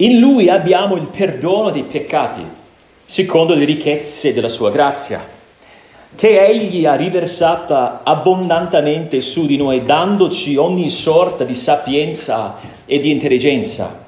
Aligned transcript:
In 0.00 0.18
lui 0.18 0.48
abbiamo 0.48 0.96
il 0.96 1.08
perdono 1.08 1.68
dei 1.68 1.82
peccati, 1.82 2.40
secondo 3.04 3.54
le 3.54 3.66
ricchezze 3.66 4.32
della 4.32 4.48
sua 4.48 4.70
grazia, 4.70 5.22
che 6.16 6.42
egli 6.42 6.86
ha 6.86 6.94
riversata 6.94 8.00
abbondantemente 8.02 9.20
su 9.20 9.44
di 9.44 9.58
noi, 9.58 9.82
dandoci 9.82 10.56
ogni 10.56 10.88
sorta 10.88 11.44
di 11.44 11.54
sapienza 11.54 12.56
e 12.86 12.98
di 12.98 13.10
intelligenza, 13.10 14.06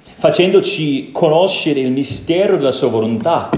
facendoci 0.00 1.10
conoscere 1.10 1.80
il 1.80 1.90
mistero 1.90 2.56
della 2.56 2.70
sua 2.70 2.86
volontà, 2.86 3.50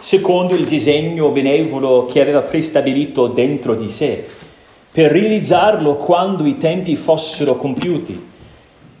secondo 0.00 0.54
il 0.54 0.64
disegno 0.64 1.28
benevolo 1.28 2.06
che 2.06 2.20
aveva 2.20 2.40
prestabilito 2.40 3.28
dentro 3.28 3.76
di 3.76 3.88
sé, 3.88 4.26
per 4.90 5.12
realizzarlo 5.12 5.94
quando 5.94 6.44
i 6.44 6.58
tempi 6.58 6.96
fossero 6.96 7.54
compiuti 7.54 8.32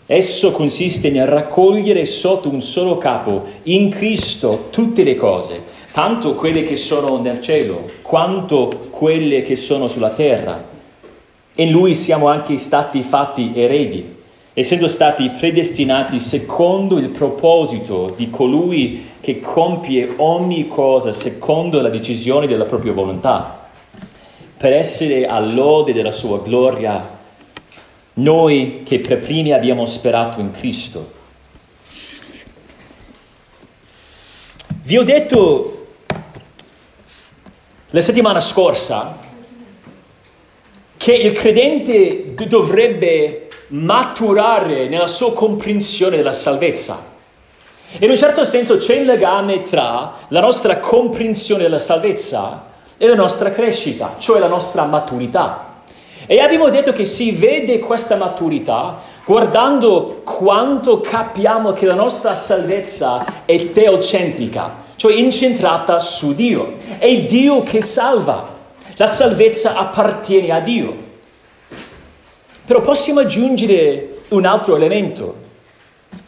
Esso 0.06 0.52
consiste 0.52 1.10
nel 1.10 1.26
raccogliere 1.26 2.04
sotto 2.04 2.50
un 2.50 2.60
solo 2.60 2.98
capo, 2.98 3.42
in 3.64 3.88
Cristo, 3.88 4.66
tutte 4.70 5.02
le 5.02 5.16
cose, 5.16 5.62
tanto 5.92 6.34
quelle 6.34 6.62
che 6.62 6.76
sono 6.76 7.18
nel 7.22 7.40
cielo, 7.40 7.84
quanto 8.02 8.88
quelle 8.90 9.42
che 9.42 9.56
sono 9.56 9.88
sulla 9.88 10.10
terra. 10.10 10.62
In 11.56 11.70
Lui 11.70 11.94
siamo 11.94 12.28
anche 12.28 12.58
stati 12.58 13.00
fatti 13.00 13.52
eredi, 13.54 14.16
essendo 14.52 14.88
stati 14.88 15.30
predestinati 15.30 16.18
secondo 16.18 16.98
il 16.98 17.08
proposito 17.08 18.12
di 18.14 18.28
colui 18.28 19.06
che 19.20 19.40
compie 19.40 20.12
ogni 20.16 20.68
cosa 20.68 21.14
secondo 21.14 21.80
la 21.80 21.88
decisione 21.88 22.46
della 22.46 22.66
propria 22.66 22.92
volontà, 22.92 23.68
per 24.54 24.74
essere 24.74 25.26
all'ode 25.26 25.94
della 25.94 26.10
sua 26.10 26.40
gloria 26.40 27.13
noi 28.14 28.82
che 28.84 29.00
per 29.00 29.18
primi 29.18 29.52
abbiamo 29.52 29.86
sperato 29.86 30.40
in 30.40 30.52
Cristo. 30.52 31.12
Vi 34.82 34.96
ho 34.98 35.02
detto 35.02 35.86
la 37.90 38.00
settimana 38.00 38.40
scorsa 38.40 39.18
che 40.96 41.12
il 41.12 41.32
credente 41.32 42.34
dovrebbe 42.34 43.48
maturare 43.68 44.88
nella 44.88 45.06
sua 45.06 45.32
comprensione 45.32 46.16
della 46.16 46.32
salvezza. 46.32 47.12
In 47.98 48.10
un 48.10 48.16
certo 48.16 48.44
senso 48.44 48.76
c'è 48.76 48.98
un 48.98 49.06
legame 49.06 49.62
tra 49.62 50.14
la 50.28 50.40
nostra 50.40 50.78
comprensione 50.78 51.62
della 51.62 51.78
salvezza 51.78 52.72
e 52.96 53.06
la 53.06 53.14
nostra 53.14 53.52
crescita, 53.52 54.16
cioè 54.18 54.38
la 54.38 54.48
nostra 54.48 54.84
maturità. 54.84 55.73
E 56.26 56.40
abbiamo 56.40 56.68
detto 56.70 56.92
che 56.92 57.04
si 57.04 57.32
vede 57.32 57.78
questa 57.78 58.16
maturità 58.16 59.12
guardando 59.24 60.20
quanto 60.22 61.00
capiamo 61.00 61.72
che 61.72 61.86
la 61.86 61.94
nostra 61.94 62.34
salvezza 62.34 63.44
è 63.46 63.72
teocentrica, 63.72 64.82
cioè 64.96 65.14
incentrata 65.14 65.98
su 65.98 66.34
Dio. 66.34 66.74
È 66.98 67.16
Dio 67.22 67.62
che 67.62 67.80
salva. 67.80 68.52
La 68.96 69.06
salvezza 69.06 69.76
appartiene 69.76 70.50
a 70.52 70.60
Dio. 70.60 70.94
Però 72.64 72.80
possiamo 72.80 73.20
aggiungere 73.20 74.20
un 74.28 74.46
altro 74.46 74.76
elemento. 74.76 75.42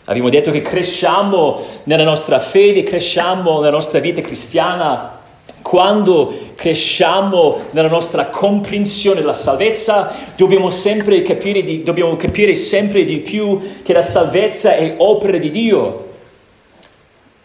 Abbiamo 0.07 0.29
detto 0.29 0.51
che 0.51 0.63
cresciamo 0.63 1.61
nella 1.85 2.05
nostra 2.05 2.39
fede, 2.39 2.83
cresciamo 2.83 3.59
nella 3.59 3.71
nostra 3.71 3.99
vita 4.01 4.21
cristiana 4.21 5.21
quando 5.67 6.33
cresciamo 6.55 7.63
nella 7.73 7.89
nostra 7.89 8.27
comprensione 8.27 9.19
della 9.19 9.33
salvezza, 9.33 10.15
dobbiamo 10.37 10.71
sempre 10.71 11.23
capire, 11.23 11.65
di, 11.65 11.83
dobbiamo 11.83 12.15
capire 12.15 12.55
sempre 12.55 13.03
di 13.03 13.19
più 13.19 13.61
che 13.83 13.93
la 13.93 14.01
salvezza 14.01 14.77
è 14.77 14.95
opera 14.99 15.39
di 15.39 15.51
Dio. 15.51 16.09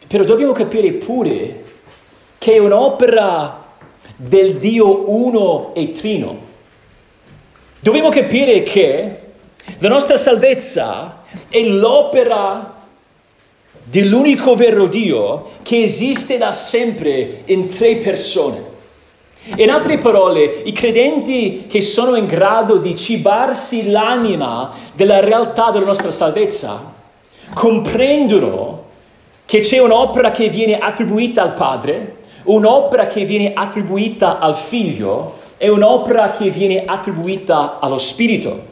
Però 0.06 0.24
dobbiamo 0.24 0.52
capire 0.52 0.92
pure 0.92 1.64
che 2.38 2.54
è 2.54 2.58
un'opera 2.60 3.66
del 4.16 4.58
Dio 4.58 5.10
uno 5.10 5.72
e 5.74 5.92
trino. 5.94 6.38
Dobbiamo 7.80 8.10
capire 8.10 8.62
che 8.62 9.20
la 9.80 9.90
nostra 9.90 10.16
salvezza 10.16 11.24
è 11.50 11.64
l'opera 11.64 12.71
dell'unico 13.92 14.56
vero 14.56 14.86
Dio 14.86 15.50
che 15.64 15.84
esiste 15.84 16.38
da 16.38 16.54
sempre 16.54 17.42
in 17.46 17.68
tre 17.68 17.98
persone. 17.98 18.70
In 19.58 19.70
altre 19.70 19.98
parole, 19.98 20.62
i 20.64 20.72
credenti 20.72 21.66
che 21.68 21.82
sono 21.82 22.16
in 22.16 22.26
grado 22.26 22.78
di 22.78 22.96
cibarsi 22.96 23.92
l'anima 23.92 24.72
della 24.94 25.20
realtà 25.20 25.72
della 25.72 25.88
nostra 25.88 26.12
salvezza 26.12 26.94
comprendono 27.54 28.84
che 29.46 29.60
c'è 29.60 29.80
un'opera 29.80 30.32
che 30.32 30.48
viene 30.48 30.78
attribuita 30.78 31.42
al 31.42 31.54
Padre, 31.54 32.20
un'opera 32.44 33.08
che 33.08 33.26
viene 33.26 33.52
attribuita 33.54 34.40
al 34.40 34.56
Figlio 34.56 35.40
e 35.58 35.68
un'opera 35.68 36.32
che 36.32 36.50
viene 36.50 36.86
attribuita 36.86 37.80
allo 37.82 37.98
Spirito. 37.98 38.71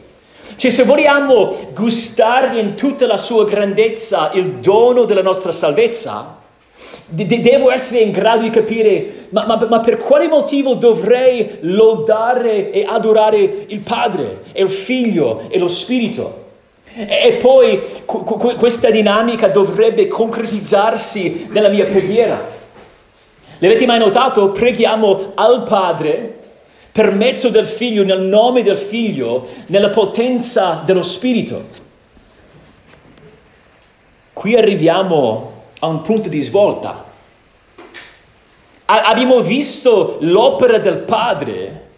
Cioè 0.56 0.70
se 0.70 0.82
vogliamo 0.82 1.54
gustare 1.74 2.58
in 2.58 2.74
tutta 2.74 3.06
la 3.06 3.16
sua 3.16 3.44
grandezza 3.44 4.30
il 4.34 4.46
dono 4.54 5.04
della 5.04 5.22
nostra 5.22 5.52
salvezza, 5.52 6.38
de- 7.06 7.40
devo 7.40 7.70
essere 7.70 8.00
in 8.00 8.10
grado 8.10 8.42
di 8.42 8.50
capire 8.50 9.26
ma, 9.30 9.44
ma, 9.46 9.66
ma, 9.68 9.80
per 9.80 9.98
quale 9.98 10.28
motivo 10.28 10.74
dovrei 10.74 11.58
lodare 11.60 12.70
e 12.70 12.84
adorare 12.86 13.64
il 13.68 13.80
Padre 13.80 14.40
il 14.54 14.68
Figlio 14.68 15.48
e 15.48 15.58
lo 15.58 15.68
Spirito. 15.68 16.38
E, 16.92 17.38
poi 17.40 17.80
qu- 18.04 18.56
questa 18.56 18.90
dinamica 18.90 19.48
dovrebbe 19.48 20.08
concretizzarsi 20.08 21.48
nella 21.50 21.68
mia 21.68 21.86
preghiera. 21.86 22.58
L'avete 23.58 23.86
mai 23.86 23.98
notato? 23.98 24.50
Preghiamo 24.50 25.32
al 25.34 25.62
Padre 25.62 26.39
per 26.92 27.12
mezzo 27.12 27.48
del 27.48 27.66
figlio, 27.66 28.04
nel 28.04 28.22
nome 28.22 28.62
del 28.62 28.78
figlio, 28.78 29.46
nella 29.66 29.90
potenza 29.90 30.82
dello 30.84 31.02
spirito. 31.02 31.62
Qui 34.32 34.56
arriviamo 34.56 35.52
a 35.80 35.86
un 35.86 36.02
punto 36.02 36.28
di 36.28 36.40
svolta. 36.40 37.04
A- 38.86 39.02
abbiamo 39.02 39.40
visto 39.40 40.16
l'opera 40.20 40.78
del 40.78 40.98
Padre, 40.98 41.88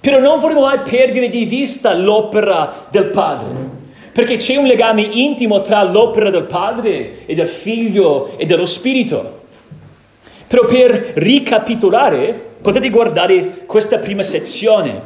però 0.00 0.18
non 0.18 0.40
vogliamo 0.40 0.62
mai 0.62 0.80
perdere 0.80 1.28
di 1.28 1.44
vista 1.44 1.94
l'opera 1.94 2.86
del 2.90 3.06
Padre. 3.06 3.80
Perché 4.12 4.36
c'è 4.36 4.56
un 4.56 4.66
legame 4.66 5.02
intimo 5.02 5.62
tra 5.62 5.82
l'opera 5.84 6.28
del 6.28 6.44
Padre 6.44 7.24
e 7.24 7.34
del 7.34 7.48
Figlio 7.48 8.36
e 8.36 8.44
dello 8.44 8.66
Spirito. 8.66 9.40
Però 10.46 10.66
per 10.66 11.12
ricapitolare, 11.14 12.51
Potete 12.62 12.90
guardare 12.90 13.64
questa 13.66 13.98
prima 13.98 14.22
sezione. 14.22 15.02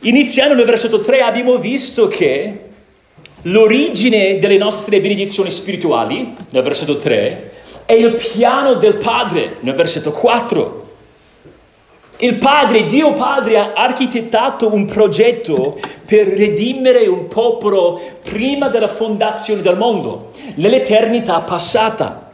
Iniziando 0.00 0.54
nel 0.54 0.66
versetto 0.66 1.00
3 1.00 1.22
abbiamo 1.22 1.56
visto 1.56 2.08
che 2.08 2.60
l'origine 3.42 4.38
delle 4.38 4.58
nostre 4.58 5.00
benedizioni 5.00 5.50
spirituali, 5.50 6.34
nel 6.50 6.62
versetto 6.62 6.98
3, 6.98 7.52
è 7.86 7.94
il 7.94 8.20
piano 8.34 8.74
del 8.74 8.96
Padre, 8.96 9.56
nel 9.60 9.74
versetto 9.74 10.10
4. 10.10 10.84
Il 12.18 12.34
Padre, 12.34 12.84
Dio 12.84 13.14
Padre, 13.14 13.56
ha 13.56 13.72
architettato 13.72 14.70
un 14.70 14.84
progetto 14.84 15.80
per 16.04 16.26
redimere 16.26 17.06
un 17.06 17.28
popolo 17.28 17.98
prima 18.22 18.68
della 18.68 18.88
fondazione 18.88 19.62
del 19.62 19.78
mondo, 19.78 20.32
nell'eternità 20.56 21.40
passata. 21.40 22.25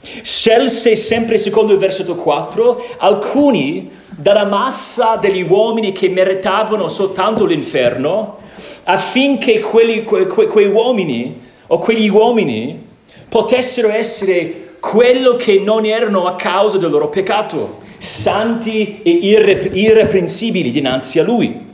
Scelse 0.00 0.94
sempre 0.96 1.38
secondo 1.38 1.72
il 1.72 1.78
versetto 1.78 2.14
4 2.14 2.96
alcuni 2.98 3.90
dalla 4.08 4.44
massa 4.44 5.16
degli 5.16 5.42
uomini 5.42 5.92
che 5.92 6.08
meritavano 6.08 6.88
soltanto 6.88 7.44
l'inferno 7.44 8.38
affinché 8.84 9.60
quelli, 9.60 10.04
que, 10.04 10.26
que, 10.26 10.46
quei 10.46 10.66
uomini 10.66 11.40
o 11.66 11.78
quegli 11.78 12.08
uomini 12.08 12.86
potessero 13.28 13.90
essere 13.90 14.76
quello 14.80 15.36
che 15.36 15.58
non 15.58 15.84
erano 15.84 16.26
a 16.26 16.34
causa 16.34 16.78
del 16.78 16.90
loro 16.90 17.08
peccato, 17.08 17.80
santi 17.98 19.00
e 19.02 19.10
irrep- 19.10 19.74
irreprensibili 19.74 20.70
dinanzi 20.70 21.18
a 21.18 21.24
Lui. 21.24 21.66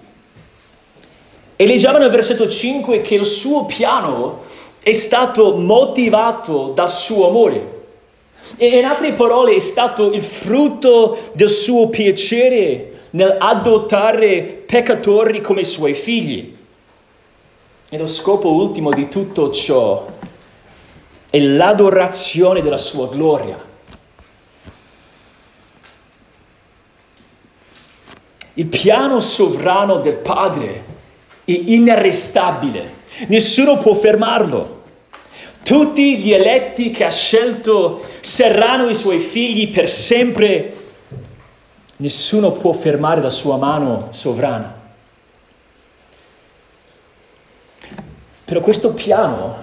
E 1.57 1.67
leggiamo 1.67 1.99
nel 1.99 2.11
versetto 2.11 2.49
5 2.49 3.01
che 3.03 3.15
il 3.15 3.27
suo 3.27 3.65
piano 3.67 4.43
è 4.83 4.93
stato 4.93 5.57
motivato 5.57 6.73
dal 6.75 6.91
suo 6.91 7.29
amore. 7.29 7.74
E 8.57 8.79
in 8.79 8.85
altre 8.85 9.13
parole 9.13 9.55
è 9.55 9.59
stato 9.59 10.13
il 10.13 10.23
frutto 10.23 11.31
del 11.33 11.51
suo 11.51 11.89
piacere 11.89 12.93
nel 13.11 13.37
adottare 13.39 14.63
peccatori 14.67 15.41
come 15.41 15.65
suoi 15.65 15.95
figli. 15.95 16.57
E 17.91 17.99
lo 17.99 18.07
scopo 18.07 18.53
ultimo 18.53 18.91
di 18.91 19.09
tutto 19.09 19.51
ciò 19.51 20.07
è 21.31 21.41
l'adorazione 21.41 22.63
della 22.63 22.77
sua 22.77 23.09
gloria. 23.09 23.73
Il 28.55 28.67
piano 28.67 29.19
sovrano 29.19 29.99
del 29.99 30.15
Padre 30.15 30.85
è 31.45 31.51
inarrestabile, 31.51 32.95
nessuno 33.27 33.79
può 33.79 33.95
fermarlo. 33.95 34.74
Tutti 35.65 36.19
gli 36.19 36.31
eletti 36.31 36.91
che 36.91 37.05
ha 37.05 37.11
scelto 37.11 38.03
saranno 38.21 38.91
i 38.91 38.95
suoi 38.95 39.19
figli 39.19 39.73
per 39.73 39.89
sempre. 39.89 40.75
Nessuno 41.97 42.53
può 42.53 42.73
fermare 42.73 43.23
la 43.23 43.31
sua 43.31 43.57
mano 43.57 44.09
sovrana. 44.13 44.79
Però 48.45 48.61
questo 48.61 48.93
piano 48.93 49.57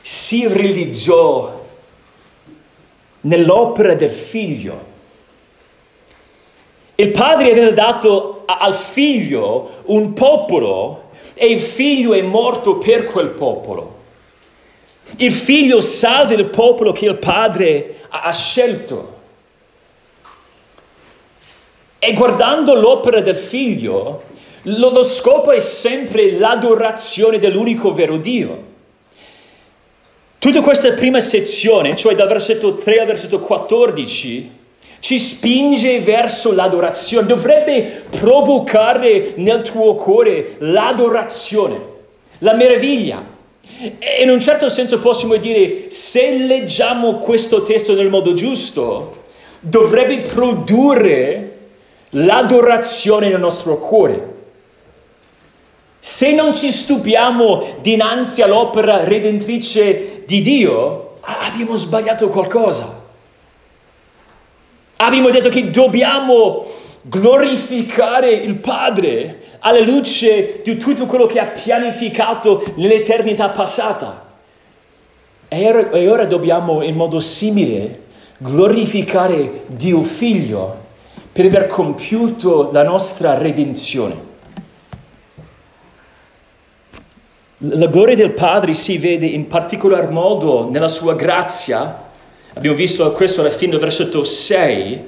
si 0.00 0.48
realizzò 0.48 1.64
nell'opera 3.20 3.94
del 3.94 4.10
figlio. 4.10 4.84
Il 6.96 7.12
padre 7.12 7.52
aveva 7.52 7.70
dato 7.70 8.42
al 8.46 8.74
figlio 8.74 9.82
un 9.84 10.12
popolo 10.12 11.10
e 11.34 11.46
il 11.46 11.60
figlio 11.60 12.14
è 12.14 12.22
morto 12.22 12.78
per 12.78 13.04
quel 13.04 13.28
popolo. 13.28 13.95
Il 15.16 15.32
figlio 15.32 15.80
salva 15.80 16.34
il 16.34 16.46
popolo 16.46 16.92
che 16.92 17.06
il 17.06 17.16
padre 17.16 18.00
ha 18.08 18.32
scelto. 18.32 19.14
E 21.98 22.12
guardando 22.12 22.74
l'opera 22.74 23.20
del 23.20 23.36
figlio, 23.36 24.22
lo, 24.62 24.90
lo 24.90 25.02
scopo 25.02 25.52
è 25.52 25.58
sempre 25.58 26.32
l'adorazione 26.32 27.38
dell'unico 27.38 27.92
vero 27.92 28.16
Dio. 28.16 28.74
Tutta 30.38 30.60
questa 30.60 30.92
prima 30.92 31.20
sezione, 31.20 31.96
cioè 31.96 32.14
dal 32.14 32.28
versetto 32.28 32.74
3 32.74 33.00
al 33.00 33.06
versetto 33.06 33.40
14, 33.40 34.50
ci 35.00 35.18
spinge 35.18 36.00
verso 36.00 36.52
l'adorazione, 36.52 37.26
dovrebbe 37.26 38.04
provocare 38.10 39.32
nel 39.36 39.62
tuo 39.62 39.94
cuore 39.94 40.56
l'adorazione, 40.58 41.80
la 42.38 42.54
meraviglia. 42.54 43.34
E 43.78 44.22
in 44.22 44.30
un 44.30 44.40
certo 44.40 44.68
senso 44.68 45.00
possiamo 45.00 45.36
dire, 45.36 45.90
se 45.90 46.38
leggiamo 46.38 47.18
questo 47.18 47.62
testo 47.62 47.94
nel 47.94 48.08
modo 48.08 48.32
giusto, 48.32 49.24
dovrebbe 49.60 50.20
produrre 50.20 51.58
l'adorazione 52.10 53.28
nel 53.28 53.40
nostro 53.40 53.78
cuore. 53.78 54.34
Se 55.98 56.32
non 56.32 56.54
ci 56.54 56.70
stupiamo 56.70 57.78
dinanzi 57.80 58.40
all'opera 58.40 59.04
redentrice 59.04 60.22
di 60.24 60.40
Dio, 60.40 61.18
abbiamo 61.20 61.76
sbagliato 61.76 62.28
qualcosa. 62.28 63.04
Abbiamo 64.96 65.30
detto 65.30 65.48
che 65.48 65.70
dobbiamo 65.70 66.64
glorificare 67.02 68.30
il 68.30 68.54
Padre 68.54 69.42
alla 69.60 69.80
luce 69.80 70.60
di 70.62 70.76
tutto 70.76 71.06
quello 71.06 71.26
che 71.26 71.38
ha 71.38 71.46
pianificato 71.46 72.62
nell'eternità 72.76 73.50
passata. 73.50 74.24
E 75.48 75.68
ora, 75.68 75.90
e 75.90 76.08
ora 76.08 76.26
dobbiamo 76.26 76.82
in 76.82 76.96
modo 76.96 77.20
simile 77.20 78.04
glorificare 78.38 79.62
Dio 79.66 80.02
Figlio 80.02 80.84
per 81.32 81.44
aver 81.46 81.66
compiuto 81.66 82.70
la 82.72 82.82
nostra 82.82 83.36
redenzione. 83.38 84.24
La 87.58 87.86
gloria 87.86 88.14
del 88.14 88.32
Padre 88.32 88.74
si 88.74 88.98
vede 88.98 89.24
in 89.24 89.46
particolar 89.46 90.10
modo 90.10 90.68
nella 90.68 90.88
sua 90.88 91.14
grazia. 91.14 92.04
Abbiamo 92.52 92.76
visto 92.76 93.10
questo 93.12 93.40
alla 93.40 93.50
fine 93.50 93.72
del 93.72 93.80
versetto 93.80 94.24
6. 94.24 95.06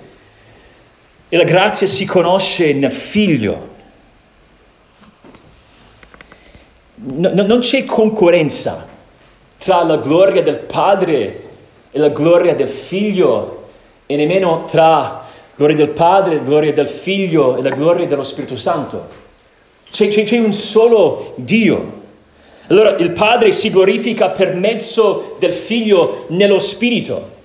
E 1.28 1.36
la 1.36 1.44
grazia 1.44 1.86
si 1.86 2.06
conosce 2.06 2.72
nel 2.72 2.92
Figlio. 2.92 3.67
No, 7.00 7.30
non 7.30 7.58
c'è 7.60 7.84
concorrenza 7.84 8.86
tra 9.58 9.82
la 9.82 9.96
gloria 9.96 10.42
del 10.42 10.56
Padre 10.56 11.42
e 11.90 11.98
la 11.98 12.08
gloria 12.08 12.54
del 12.54 12.68
Figlio 12.68 13.66
e 14.06 14.16
nemmeno 14.16 14.64
tra 14.70 14.88
la 14.88 15.24
gloria 15.56 15.76
del 15.76 15.90
Padre, 15.90 16.36
la 16.36 16.42
gloria 16.42 16.72
del 16.72 16.88
Figlio 16.88 17.56
e 17.56 17.62
la 17.62 17.70
gloria 17.70 18.06
dello 18.06 18.22
Spirito 18.22 18.56
Santo. 18.56 19.16
C'è, 19.90 20.08
c'è, 20.08 20.24
c'è 20.24 20.38
un 20.38 20.52
solo 20.52 21.34
Dio. 21.36 21.96
Allora 22.68 22.96
il 22.96 23.12
Padre 23.12 23.52
si 23.52 23.70
glorifica 23.70 24.30
per 24.30 24.54
mezzo 24.54 25.36
del 25.38 25.52
Figlio 25.52 26.26
nello 26.28 26.58
Spirito. 26.58 27.36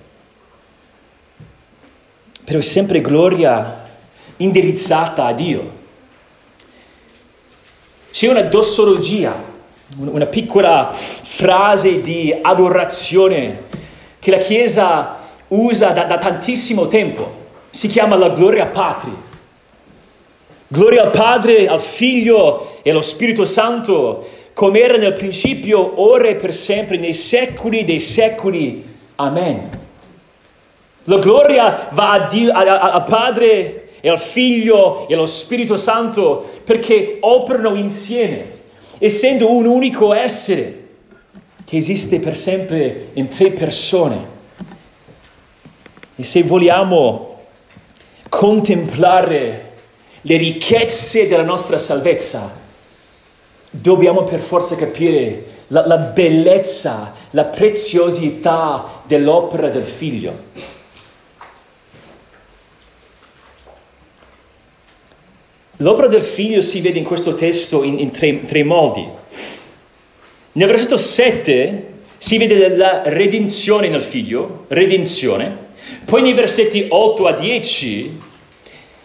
Però 2.44 2.58
è 2.58 2.62
sempre 2.62 3.00
gloria 3.00 3.82
indirizzata 4.36 5.24
a 5.24 5.32
Dio. 5.32 5.82
C'è 8.14 8.28
una 8.28 8.42
dossologia, 8.42 9.34
una 9.96 10.26
piccola 10.26 10.92
frase 10.92 12.00
di 12.00 12.32
adorazione 12.42 13.62
che 14.20 14.30
la 14.30 14.36
Chiesa 14.36 15.16
usa 15.48 15.88
da, 15.88 16.04
da 16.04 16.16
tantissimo 16.18 16.86
tempo. 16.86 17.34
Si 17.70 17.88
chiama 17.88 18.14
la 18.14 18.28
gloria 18.28 18.66
patri. 18.66 19.12
Gloria 20.68 21.02
al 21.02 21.10
Padre, 21.10 21.66
al 21.66 21.80
Figlio 21.80 22.78
e 22.84 22.90
allo 22.90 23.00
Spirito 23.00 23.44
Santo, 23.44 24.28
come 24.52 24.78
era 24.80 24.96
nel 24.96 25.14
principio, 25.14 26.00
ora 26.00 26.28
e 26.28 26.36
per 26.36 26.54
sempre, 26.54 26.96
nei 26.96 27.14
secoli 27.14 27.84
dei 27.84 27.98
secoli. 27.98 28.94
Amen. 29.16 29.70
La 31.06 31.18
gloria 31.18 31.88
va 31.90 32.12
a, 32.12 32.28
Dio, 32.28 32.52
a, 32.52 32.60
a, 32.60 32.92
a 32.92 33.00
Padre 33.00 33.83
e 34.04 34.10
al 34.10 34.20
Figlio 34.20 35.08
e 35.08 35.14
allo 35.14 35.24
Spirito 35.24 35.78
Santo 35.78 36.46
perché 36.62 37.16
operano 37.20 37.74
insieme, 37.74 38.58
essendo 38.98 39.50
un 39.50 39.64
unico 39.64 40.12
essere 40.12 40.88
che 41.64 41.78
esiste 41.78 42.20
per 42.20 42.36
sempre 42.36 43.12
in 43.14 43.30
tre 43.30 43.52
persone. 43.52 44.32
E 46.16 46.22
se 46.22 46.42
vogliamo 46.42 47.44
contemplare 48.28 49.72
le 50.20 50.36
ricchezze 50.36 51.26
della 51.26 51.42
nostra 51.42 51.78
salvezza, 51.78 52.52
dobbiamo 53.70 54.24
per 54.24 54.40
forza 54.40 54.76
capire 54.76 55.46
la, 55.68 55.86
la 55.86 55.96
bellezza, 55.96 57.14
la 57.30 57.44
preziosità 57.44 59.00
dell'opera 59.06 59.70
del 59.70 59.86
Figlio. 59.86 60.52
L'opera 65.84 66.06
del 66.06 66.22
figlio 66.22 66.62
si 66.62 66.80
vede 66.80 66.98
in 66.98 67.04
questo 67.04 67.34
testo 67.34 67.82
in, 67.82 67.98
in 67.98 68.10
tre, 68.10 68.46
tre 68.46 68.62
modi. 68.62 69.06
Nel 70.52 70.66
versetto 70.66 70.96
7 70.96 71.92
si 72.16 72.38
vede 72.38 72.74
la 72.74 73.02
redenzione 73.04 73.88
nel 73.88 74.00
figlio, 74.00 74.64
redenzione. 74.68 75.54
Poi 76.06 76.22
nei 76.22 76.32
versetti 76.32 76.86
8 76.88 77.26
a 77.26 77.32
10 77.32 78.20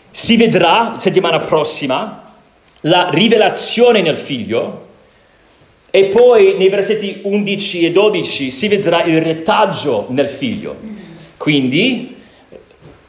si 0.10 0.38
vedrà, 0.38 0.96
settimana 0.98 1.40
prossima, 1.40 2.34
la 2.82 3.10
rivelazione 3.12 4.02
nel 4.02 4.16
figlio. 4.16 4.88
E 5.90 6.06
poi 6.06 6.56
nei 6.58 6.70
versetti 6.70 7.20
11 7.24 7.88
e 7.88 7.92
12 7.92 8.52
si 8.52 8.68
vedrà 8.70 9.04
il 9.04 9.20
retaggio 9.20 10.06
nel 10.12 10.30
figlio. 10.30 10.78
Quindi, 11.36 12.16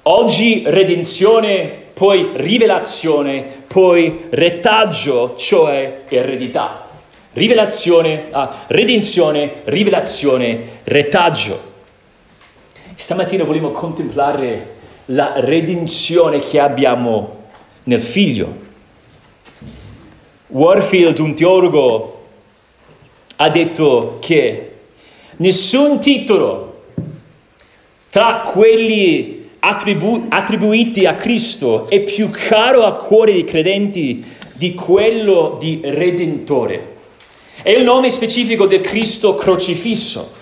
oggi 0.02 0.64
redenzione 0.66 1.80
poi 2.00 2.30
rivelazione, 2.32 3.59
poi 3.72 4.26
retaggio, 4.30 5.36
cioè 5.36 6.02
eredità. 6.08 6.88
Rivelazione, 7.34 8.26
ah, 8.32 8.64
redenzione, 8.66 9.62
rivelazione, 9.66 10.80
retaggio. 10.82 11.68
Stamattina 12.96 13.44
vogliamo 13.44 13.70
contemplare 13.70 14.74
la 15.06 15.34
redenzione 15.36 16.40
che 16.40 16.58
abbiamo 16.58 17.44
nel 17.84 18.02
figlio. 18.02 18.52
Warfield, 20.48 21.20
un 21.20 21.34
teologo, 21.36 22.26
ha 23.36 23.48
detto 23.50 24.16
che 24.20 24.78
nessun 25.36 26.00
titolo 26.00 26.86
tra 28.10 28.42
quelli 28.52 29.39
attribu- 29.60 30.26
attribuiti 30.28 31.06
a 31.06 31.14
Cristo 31.14 31.88
è 31.88 32.00
più 32.00 32.30
caro 32.30 32.84
a 32.84 32.94
cuore 32.94 33.32
dei 33.32 33.44
credenti 33.44 34.24
di 34.52 34.74
quello 34.74 35.56
di 35.58 35.80
Redentore. 35.82 36.96
È 37.62 37.70
il 37.70 37.84
nome 37.84 38.10
specifico 38.10 38.66
del 38.66 38.80
Cristo 38.80 39.34
crocifisso. 39.34 40.38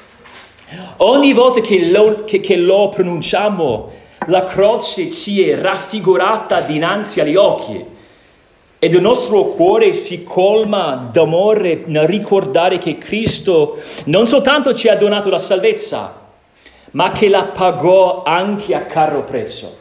Ogni 0.98 1.32
volta 1.32 1.60
che 1.60 1.90
lo, 1.90 2.24
che, 2.24 2.40
che 2.40 2.56
lo 2.56 2.88
pronunciamo, 2.88 3.90
la 4.26 4.44
croce 4.44 5.10
ci 5.10 5.42
è 5.42 5.58
raffigurata 5.58 6.60
dinanzi 6.60 7.20
agli 7.20 7.36
occhi 7.36 7.84
ed 8.80 8.94
il 8.94 9.00
nostro 9.00 9.46
cuore 9.46 9.92
si 9.92 10.22
colma 10.22 11.08
d'amore 11.10 11.82
nel 11.86 12.06
ricordare 12.06 12.78
che 12.78 12.98
Cristo 12.98 13.78
non 14.04 14.28
soltanto 14.28 14.74
ci 14.74 14.88
ha 14.88 14.96
donato 14.96 15.30
la 15.30 15.38
salvezza, 15.38 16.27
ma 16.92 17.10
che 17.10 17.28
la 17.28 17.44
pagò 17.44 18.22
anche 18.24 18.74
a 18.74 18.82
caro 18.82 19.22
prezzo. 19.24 19.76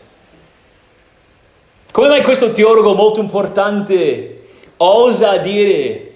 Come 1.91 2.07
mai 2.07 2.21
questo 2.21 2.51
teologo 2.51 2.93
molto 2.93 3.19
importante 3.19 4.41
osa 4.77 5.37
dire 5.37 6.07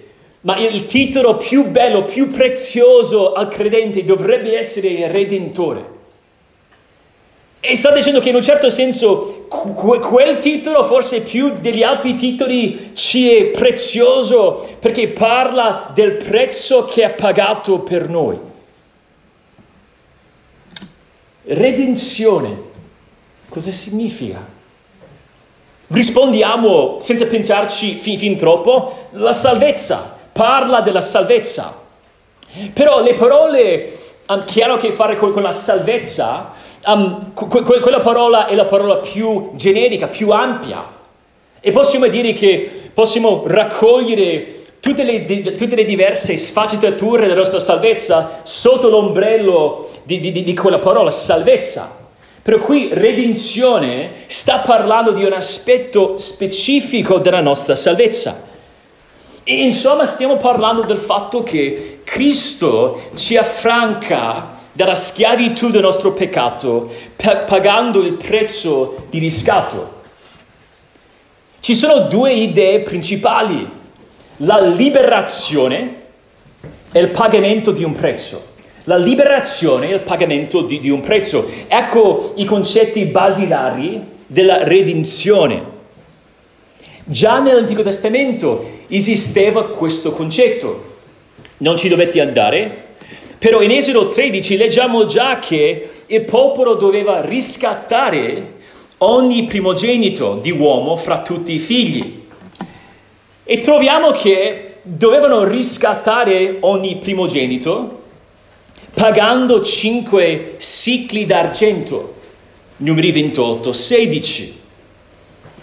Ma 0.42 0.56
il 0.58 0.86
titolo 0.86 1.36
più 1.36 1.68
bello, 1.68 2.04
più 2.04 2.26
prezioso 2.26 3.32
al 3.32 3.48
credente 3.48 4.02
dovrebbe 4.02 4.58
essere 4.58 5.06
Redentore. 5.10 6.00
E 7.60 7.76
sta 7.76 7.92
dicendo 7.92 8.18
che 8.18 8.30
in 8.30 8.34
un 8.34 8.42
certo 8.42 8.68
senso 8.68 9.46
quel 9.48 10.38
titolo, 10.38 10.82
forse 10.82 11.20
più 11.20 11.52
degli 11.60 11.84
altri 11.84 12.16
titoli, 12.16 12.90
ci 12.94 13.32
è 13.32 13.44
prezioso 13.46 14.68
perché 14.80 15.08
parla 15.08 15.92
del 15.94 16.14
prezzo 16.14 16.86
che 16.86 17.04
ha 17.04 17.10
pagato 17.10 17.78
per 17.78 18.08
noi. 18.08 18.50
Redenzione, 21.44 22.56
cosa 23.48 23.70
significa? 23.70 24.44
Rispondiamo 25.88 26.98
senza 27.00 27.26
pensarci 27.26 27.94
fin, 27.94 28.16
fin 28.16 28.36
troppo, 28.36 29.08
la 29.12 29.32
salvezza, 29.32 30.18
parla 30.32 30.80
della 30.80 31.00
salvezza. 31.00 31.80
Però 32.72 33.02
le 33.02 33.14
parole 33.14 33.92
um, 34.28 34.44
che 34.44 34.62
hanno 34.62 34.74
a 34.74 34.78
che 34.78 34.92
fare 34.92 35.16
con, 35.16 35.32
con 35.32 35.42
la 35.42 35.52
salvezza 35.52 36.60
Um, 36.84 37.32
que- 37.34 37.80
quella 37.80 38.00
parola 38.00 38.46
è 38.46 38.56
la 38.56 38.64
parola 38.64 38.96
più 38.96 39.50
generica, 39.54 40.08
più 40.08 40.30
ampia. 40.30 40.84
E 41.60 41.70
possiamo 41.70 42.08
dire 42.08 42.32
che 42.32 42.90
possiamo 42.92 43.44
raccogliere 43.46 44.61
tutte 44.82 45.04
le, 45.04 45.24
di, 45.24 45.42
tutte 45.42 45.76
le 45.76 45.84
diverse 45.84 46.36
sfaccettature 46.36 47.28
della 47.28 47.36
nostra 47.36 47.60
salvezza 47.60 48.40
sotto 48.42 48.88
l'ombrello 48.88 49.88
di, 50.02 50.18
di, 50.18 50.42
di 50.42 50.54
quella 50.54 50.80
parola, 50.80 51.08
salvezza. 51.08 52.00
Però 52.42 52.58
qui 52.58 52.88
redenzione 52.90 54.24
sta 54.26 54.58
parlando 54.58 55.12
di 55.12 55.22
un 55.22 55.34
aspetto 55.34 56.18
specifico 56.18 57.18
della 57.18 57.40
nostra 57.40 57.76
salvezza. 57.76 58.50
E 59.44 59.54
insomma 59.54 60.04
stiamo 60.04 60.38
parlando 60.38 60.82
del 60.82 60.98
fatto 60.98 61.44
che 61.44 62.00
Cristo 62.02 63.02
ci 63.14 63.36
affranca 63.36 64.58
dalla 64.72 64.96
schiavitù 64.96 65.68
del 65.70 65.82
nostro 65.82 66.12
peccato, 66.12 66.90
pagando 67.46 68.00
il 68.00 68.14
prezzo 68.14 69.06
di 69.10 69.20
riscatto. 69.20 70.00
Ci 71.60 71.76
sono 71.76 72.08
due 72.08 72.32
idee 72.32 72.80
principali, 72.80 73.80
la 74.42 74.60
liberazione 74.60 76.00
e 76.92 77.00
il 77.00 77.08
pagamento 77.08 77.70
di 77.70 77.84
un 77.84 77.94
prezzo. 77.94 78.50
La 78.84 78.96
liberazione 78.96 79.90
e 79.90 79.94
il 79.94 80.00
pagamento 80.00 80.62
di, 80.62 80.80
di 80.80 80.90
un 80.90 81.00
prezzo. 81.00 81.48
Ecco 81.68 82.32
i 82.36 82.44
concetti 82.44 83.04
basilari 83.04 84.00
della 84.26 84.64
redenzione. 84.64 85.70
Già 87.04 87.40
nell'Antico 87.40 87.82
Testamento 87.82 88.80
esisteva 88.88 89.66
questo 89.66 90.12
concetto. 90.12 90.90
Non 91.58 91.76
ci 91.76 91.88
dovete 91.88 92.20
andare, 92.20 92.84
però 93.38 93.60
in 93.60 93.70
Esodo 93.70 94.08
13 94.08 94.56
leggiamo 94.56 95.04
già 95.04 95.38
che 95.38 95.88
il 96.06 96.24
popolo 96.24 96.74
doveva 96.74 97.20
riscattare 97.20 98.60
ogni 98.98 99.44
primogenito 99.44 100.38
di 100.40 100.50
uomo 100.50 100.96
fra 100.96 101.22
tutti 101.22 101.54
i 101.54 101.58
figli. 101.58 102.21
E 103.44 103.60
troviamo 103.60 104.12
che 104.12 104.76
dovevano 104.82 105.42
riscattare 105.44 106.58
ogni 106.60 106.96
primogenito 106.96 108.00
pagando 108.94 109.62
5 109.62 110.56
cicli 110.58 111.24
d'argento, 111.24 112.14
numeri 112.78 113.10
28, 113.10 113.72
16. 113.72 114.60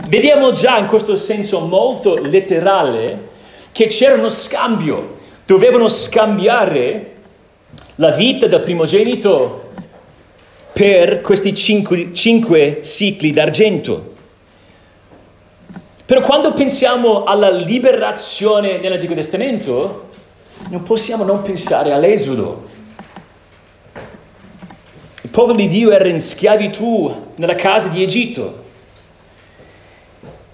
Vediamo 0.08 0.52
già 0.52 0.78
in 0.78 0.88
questo 0.88 1.16
senso 1.16 1.60
molto 1.60 2.18
letterale 2.18 3.28
che 3.72 3.88
c'era 3.88 4.16
uno 4.16 4.30
scambio, 4.30 5.18
dovevano 5.46 5.88
scambiare 5.88 7.16
la 7.96 8.12
vita 8.12 8.48
del 8.48 8.62
primogenito 8.62 9.70
per 10.74 11.22
questi 11.22 11.54
cinque, 11.54 12.14
cinque 12.14 12.82
cicli 12.84 13.32
d'argento. 13.32 14.09
Però 16.10 16.22
quando 16.22 16.54
pensiamo 16.54 17.24
alla 17.24 17.52
liberazione 17.52 18.80
nell'Antico 18.80 19.14
Testamento, 19.14 20.10
non 20.70 20.82
possiamo 20.82 21.24
non 21.24 21.44
pensare 21.44 21.92
all'Esodo. 21.92 22.68
Il 25.22 25.30
popolo 25.30 25.54
di 25.54 25.68
Dio 25.68 25.92
era 25.92 26.08
in 26.08 26.20
schiavitù 26.20 27.26
nella 27.36 27.54
casa 27.54 27.90
di 27.90 28.02
Egitto. 28.02 28.64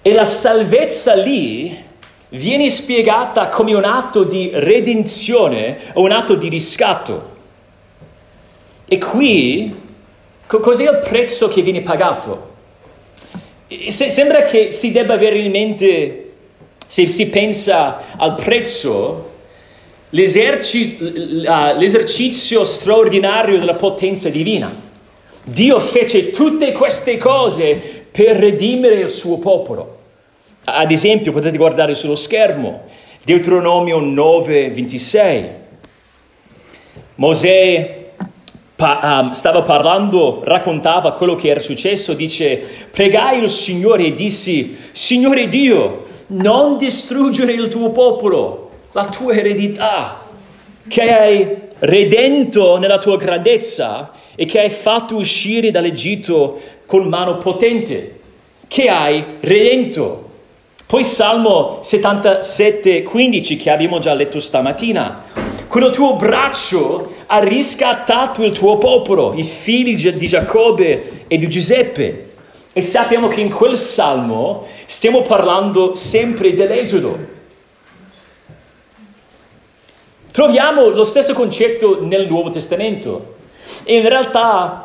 E 0.02 0.12
la 0.12 0.26
salvezza 0.26 1.14
lì 1.14 1.84
viene 2.28 2.68
spiegata 2.68 3.48
come 3.48 3.72
un 3.72 3.84
atto 3.84 4.24
di 4.24 4.50
redenzione 4.52 5.78
o 5.94 6.02
un 6.02 6.12
atto 6.12 6.34
di 6.34 6.50
riscatto. 6.50 7.30
E 8.84 8.98
qui, 8.98 9.74
cos'è 10.46 10.82
il 10.82 11.00
prezzo 11.02 11.48
che 11.48 11.62
viene 11.62 11.80
pagato? 11.80 12.55
Se, 13.68 14.10
sembra 14.10 14.44
che 14.44 14.70
si 14.70 14.92
debba 14.92 15.14
avere 15.14 15.38
in 15.38 15.50
mente, 15.50 16.30
se 16.86 17.08
si 17.08 17.28
pensa 17.28 18.16
al 18.16 18.36
prezzo, 18.36 19.32
l'esercizio 20.10 21.04
straordinario 22.64 23.58
della 23.58 23.74
potenza 23.74 24.28
divina. 24.28 24.84
Dio 25.42 25.80
fece 25.80 26.30
tutte 26.30 26.72
queste 26.72 27.18
cose 27.18 28.04
per 28.10 28.36
redimere 28.36 28.96
il 28.96 29.10
suo 29.10 29.38
popolo. 29.38 29.94
Ad 30.64 30.90
esempio, 30.90 31.32
potete 31.32 31.56
guardare 31.56 31.94
sullo 31.94 32.16
schermo, 32.16 32.84
Deuteronomio 33.24 33.98
9, 34.00 34.70
26. 34.70 35.44
Mosè 37.16 37.95
pa- 38.76 39.22
um, 39.22 39.30
stava 39.30 39.62
parlando, 39.62 40.42
raccontava 40.44 41.12
quello 41.12 41.34
che 41.34 41.48
era 41.48 41.60
successo, 41.60 42.12
dice, 42.12 42.62
pregai 42.90 43.42
il 43.42 43.48
Signore 43.48 44.04
e 44.04 44.14
dissi, 44.14 44.76
Signore 44.92 45.48
Dio, 45.48 46.04
non 46.28 46.76
distruggere 46.76 47.52
il 47.52 47.68
tuo 47.68 47.90
popolo, 47.90 48.70
la 48.92 49.06
tua 49.06 49.34
eredità, 49.34 50.24
che 50.86 51.12
hai 51.12 51.56
redento 51.78 52.76
nella 52.76 52.98
tua 52.98 53.16
grandezza 53.16 54.12
e 54.34 54.44
che 54.44 54.60
hai 54.60 54.70
fatto 54.70 55.16
uscire 55.16 55.70
dall'Egitto 55.70 56.60
con 56.84 57.08
mano 57.08 57.38
potente, 57.38 58.20
che 58.68 58.88
hai 58.88 59.24
redento. 59.40 60.24
Poi 60.86 61.02
Salmo 61.02 61.80
77, 61.82 63.02
15 63.02 63.56
che 63.56 63.70
abbiamo 63.70 63.98
già 63.98 64.14
letto 64.14 64.38
stamattina. 64.38 65.24
Quello 65.66 65.90
tuo 65.90 66.14
braccio 66.14 67.15
ha 67.26 67.38
riscattato 67.38 68.44
il 68.44 68.52
tuo 68.52 68.78
popolo, 68.78 69.34
i 69.34 69.42
figli 69.42 70.10
di 70.12 70.28
Giacobbe 70.28 71.24
e 71.26 71.36
di 71.36 71.48
Giuseppe. 71.48 72.22
E 72.72 72.80
sappiamo 72.80 73.28
che 73.28 73.40
in 73.40 73.50
quel 73.50 73.76
salmo 73.76 74.66
stiamo 74.84 75.22
parlando 75.22 75.94
sempre 75.94 76.54
dell'Esodo. 76.54 77.34
Troviamo 80.30 80.90
lo 80.90 81.04
stesso 81.04 81.32
concetto 81.32 82.04
nel 82.04 82.28
Nuovo 82.28 82.50
Testamento. 82.50 83.36
E 83.84 83.96
in 83.96 84.08
realtà 84.08 84.84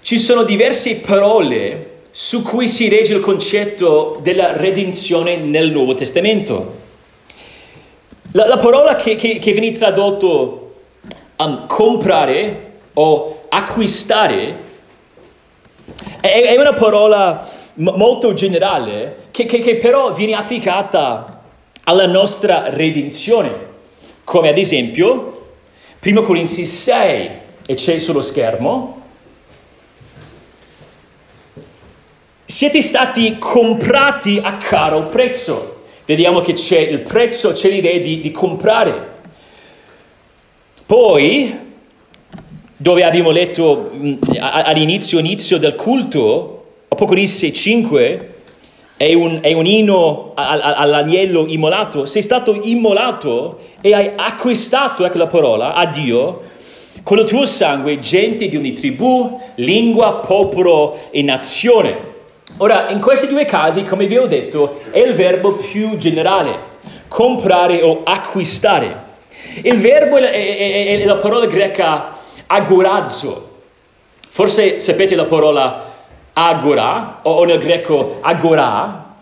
ci 0.00 0.18
sono 0.18 0.42
diverse 0.42 0.96
parole 0.96 2.04
su 2.10 2.42
cui 2.42 2.66
si 2.66 2.88
regge 2.88 3.12
il 3.12 3.20
concetto 3.20 4.18
della 4.22 4.56
redenzione 4.56 5.36
nel 5.36 5.70
Nuovo 5.70 5.94
Testamento. 5.94 6.84
La, 8.32 8.46
la 8.46 8.56
parola 8.56 8.96
che, 8.96 9.16
che, 9.16 9.38
che 9.38 9.52
viene 9.52 9.72
tradotto 9.72 10.65
um, 11.36 11.66
comprare 11.66 12.72
o 12.94 13.44
acquistare 13.48 14.64
è, 16.20 16.42
è 16.42 16.58
una 16.58 16.72
parola 16.72 17.48
m- 17.74 17.94
molto 17.96 18.32
generale 18.34 19.24
che, 19.30 19.44
che, 19.44 19.58
che 19.60 19.76
però 19.76 20.12
viene 20.12 20.34
applicata 20.34 21.42
alla 21.84 22.06
nostra 22.06 22.70
redenzione, 22.70 23.74
come 24.24 24.48
ad 24.48 24.58
esempio 24.58 25.50
1 26.02 26.22
Corinzi 26.22 26.64
6, 26.64 27.30
e 27.66 27.74
c'è 27.74 27.98
sullo 27.98 28.20
schermo, 28.20 29.02
siete 32.44 32.80
stati 32.80 33.38
comprati 33.38 34.40
a 34.42 34.56
caro 34.56 35.06
prezzo. 35.06 35.82
Vediamo 36.04 36.40
che 36.40 36.52
c'è 36.52 36.78
il 36.78 37.00
prezzo, 37.00 37.52
c'è 37.52 37.68
l'idea 37.68 37.98
di, 37.98 38.20
di 38.20 38.30
comprare. 38.30 39.14
Poi, 40.86 41.58
dove 42.76 43.02
abbiamo 43.02 43.32
letto 43.32 43.90
all'inizio 44.38 45.18
inizio 45.18 45.58
del 45.58 45.74
culto, 45.74 46.64
Apocalisse 46.86 47.52
5, 47.52 48.34
è 48.96 49.12
un, 49.12 49.40
è 49.42 49.52
un 49.52 49.66
inno 49.66 50.30
all'agnello 50.36 51.44
immolato, 51.48 52.04
sei 52.04 52.22
stato 52.22 52.56
immolato 52.62 53.58
e 53.80 53.94
hai 53.94 54.12
acquistato, 54.14 55.04
ecco 55.04 55.18
la 55.18 55.26
parola, 55.26 55.74
a 55.74 55.86
Dio, 55.86 56.42
con 57.02 57.18
il 57.18 57.24
tuo 57.24 57.44
sangue 57.46 57.98
gente 57.98 58.46
di 58.46 58.56
ogni 58.56 58.72
tribù, 58.72 59.40
lingua, 59.56 60.18
popolo 60.18 60.96
e 61.10 61.20
nazione. 61.22 62.14
Ora, 62.58 62.90
in 62.90 63.00
questi 63.00 63.26
due 63.26 63.44
casi, 63.44 63.82
come 63.82 64.06
vi 64.06 64.18
ho 64.18 64.28
detto, 64.28 64.78
è 64.92 65.00
il 65.00 65.14
verbo 65.14 65.52
più 65.52 65.96
generale. 65.96 66.74
comprare 67.08 67.82
o 67.82 68.02
acquistare. 68.04 69.05
Il 69.62 69.78
verbo 69.80 70.16
è, 70.16 71.02
la 71.04 71.16
parola 71.16 71.46
greca 71.46 72.14
agorazzo. 72.46 73.54
Forse 74.28 74.80
sapete 74.80 75.14
la 75.14 75.24
parola 75.24 75.94
agora, 76.34 77.20
o 77.22 77.44
nel 77.44 77.58
greco 77.58 78.18
agora, 78.20 79.14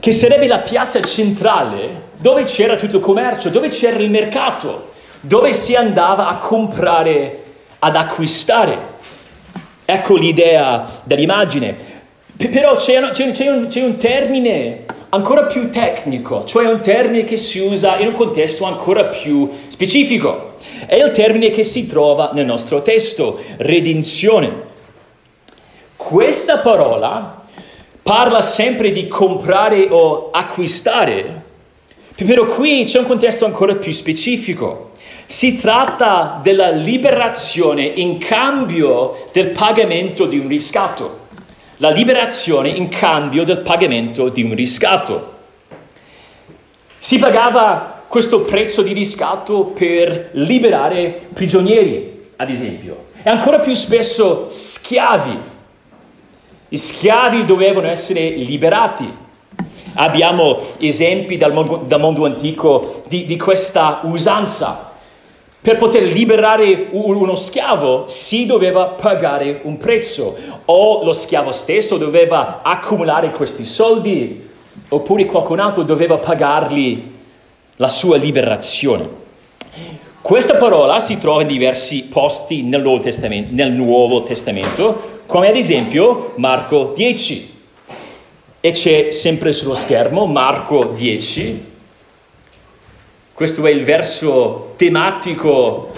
che 0.00 0.12
sarebbe 0.12 0.46
la 0.46 0.60
piazza 0.60 1.00
centrale 1.02 2.10
dove 2.16 2.44
c'era 2.44 2.76
tutto 2.76 2.96
il 2.96 3.02
commercio, 3.02 3.50
dove 3.50 3.68
c'era 3.68 3.98
il 3.98 4.10
mercato, 4.10 4.92
dove 5.20 5.52
si 5.52 5.74
andava 5.74 6.28
a 6.28 6.36
comprare, 6.36 7.42
ad 7.80 7.94
acquistare. 7.94 8.90
Ecco 9.84 10.16
l'idea 10.16 10.88
dell'immagine. 11.04 11.76
Però 12.36 12.74
c'è, 12.74 13.00
c'è, 13.10 13.30
c'è, 13.32 13.50
un, 13.50 13.68
c'è 13.68 13.84
un 13.84 13.96
termine 13.98 14.84
ancora 15.14 15.44
più 15.44 15.70
tecnico, 15.70 16.44
cioè 16.44 16.66
un 16.66 16.80
termine 16.80 17.24
che 17.24 17.36
si 17.36 17.58
usa 17.58 17.98
in 17.98 18.08
un 18.08 18.14
contesto 18.14 18.64
ancora 18.64 19.04
più 19.04 19.48
specifico. 19.68 20.54
È 20.86 20.94
il 20.94 21.10
termine 21.10 21.50
che 21.50 21.62
si 21.62 21.86
trova 21.86 22.30
nel 22.32 22.46
nostro 22.46 22.80
testo, 22.82 23.38
redenzione. 23.58 24.70
Questa 25.96 26.58
parola 26.58 27.42
parla 28.02 28.40
sempre 28.40 28.90
di 28.90 29.06
comprare 29.06 29.86
o 29.90 30.30
acquistare, 30.30 31.42
però 32.14 32.46
qui 32.46 32.84
c'è 32.84 32.98
un 32.98 33.06
contesto 33.06 33.44
ancora 33.44 33.74
più 33.74 33.92
specifico. 33.92 34.90
Si 35.26 35.58
tratta 35.58 36.40
della 36.42 36.70
liberazione 36.70 37.84
in 37.84 38.16
cambio 38.18 39.28
del 39.32 39.48
pagamento 39.48 40.24
di 40.24 40.38
un 40.38 40.48
riscatto. 40.48 41.20
La 41.82 41.90
liberazione 41.90 42.68
in 42.68 42.88
cambio 42.88 43.42
del 43.42 43.58
pagamento 43.58 44.28
di 44.28 44.44
un 44.44 44.54
riscatto. 44.54 45.32
Si 46.96 47.18
pagava 47.18 48.04
questo 48.06 48.42
prezzo 48.42 48.82
di 48.82 48.92
riscatto 48.92 49.64
per 49.64 50.28
liberare 50.34 51.26
prigionieri, 51.34 52.20
ad 52.36 52.50
esempio, 52.50 53.06
e 53.20 53.28
ancora 53.28 53.58
più 53.58 53.74
spesso 53.74 54.46
schiavi. 54.48 55.36
Gli 56.68 56.76
schiavi 56.76 57.44
dovevano 57.44 57.88
essere 57.88 58.28
liberati. 58.28 59.12
Abbiamo 59.94 60.60
esempi 60.78 61.36
dal 61.36 61.52
mondo, 61.52 61.82
dal 61.84 61.98
mondo 61.98 62.24
antico 62.26 63.02
di, 63.08 63.24
di 63.24 63.36
questa 63.36 64.02
usanza. 64.04 64.91
Per 65.62 65.76
poter 65.76 66.02
liberare 66.02 66.88
uno 66.90 67.36
schiavo 67.36 68.08
si 68.08 68.46
doveva 68.46 68.86
pagare 68.86 69.60
un 69.62 69.76
prezzo 69.76 70.36
o 70.64 71.04
lo 71.04 71.12
schiavo 71.12 71.52
stesso 71.52 71.98
doveva 71.98 72.62
accumulare 72.64 73.30
questi 73.30 73.64
soldi 73.64 74.48
oppure 74.88 75.24
qualcun 75.24 75.60
altro 75.60 75.84
doveva 75.84 76.18
pagargli 76.18 77.10
la 77.76 77.86
sua 77.86 78.16
liberazione. 78.16 79.08
Questa 80.20 80.56
parola 80.56 80.98
si 80.98 81.20
trova 81.20 81.42
in 81.42 81.48
diversi 81.48 82.06
posti 82.06 82.62
nel 82.62 82.82
Nuovo 82.82 83.00
Testamento, 83.00 83.50
nel 83.52 83.70
Nuovo 83.70 84.24
Testamento 84.24 85.20
come 85.26 85.48
ad 85.48 85.54
esempio 85.54 86.32
Marco 86.38 86.92
10. 86.92 87.50
E 88.58 88.70
c'è 88.72 89.12
sempre 89.12 89.52
sullo 89.52 89.76
schermo 89.76 90.26
Marco 90.26 90.86
10, 90.86 91.71
questo 93.42 93.66
è 93.66 93.72
il 93.72 93.82
verso 93.82 94.74
tematico 94.76 95.90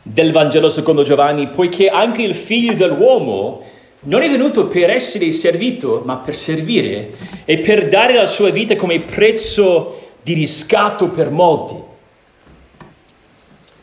del 0.00 0.32
Vangelo 0.32 0.70
secondo 0.70 1.02
Giovanni, 1.02 1.48
poiché 1.48 1.90
anche 1.90 2.22
il 2.22 2.34
figlio 2.34 2.72
dell'uomo 2.72 3.60
non 4.04 4.22
è 4.22 4.30
venuto 4.30 4.66
per 4.66 4.88
essere 4.88 5.30
servito, 5.30 6.00
ma 6.06 6.16
per 6.16 6.34
servire 6.34 7.10
e 7.44 7.58
per 7.58 7.88
dare 7.88 8.14
la 8.14 8.24
sua 8.24 8.48
vita 8.48 8.76
come 8.76 9.00
prezzo 9.00 10.12
di 10.22 10.32
riscatto 10.32 11.10
per 11.10 11.28
molti. 11.30 11.74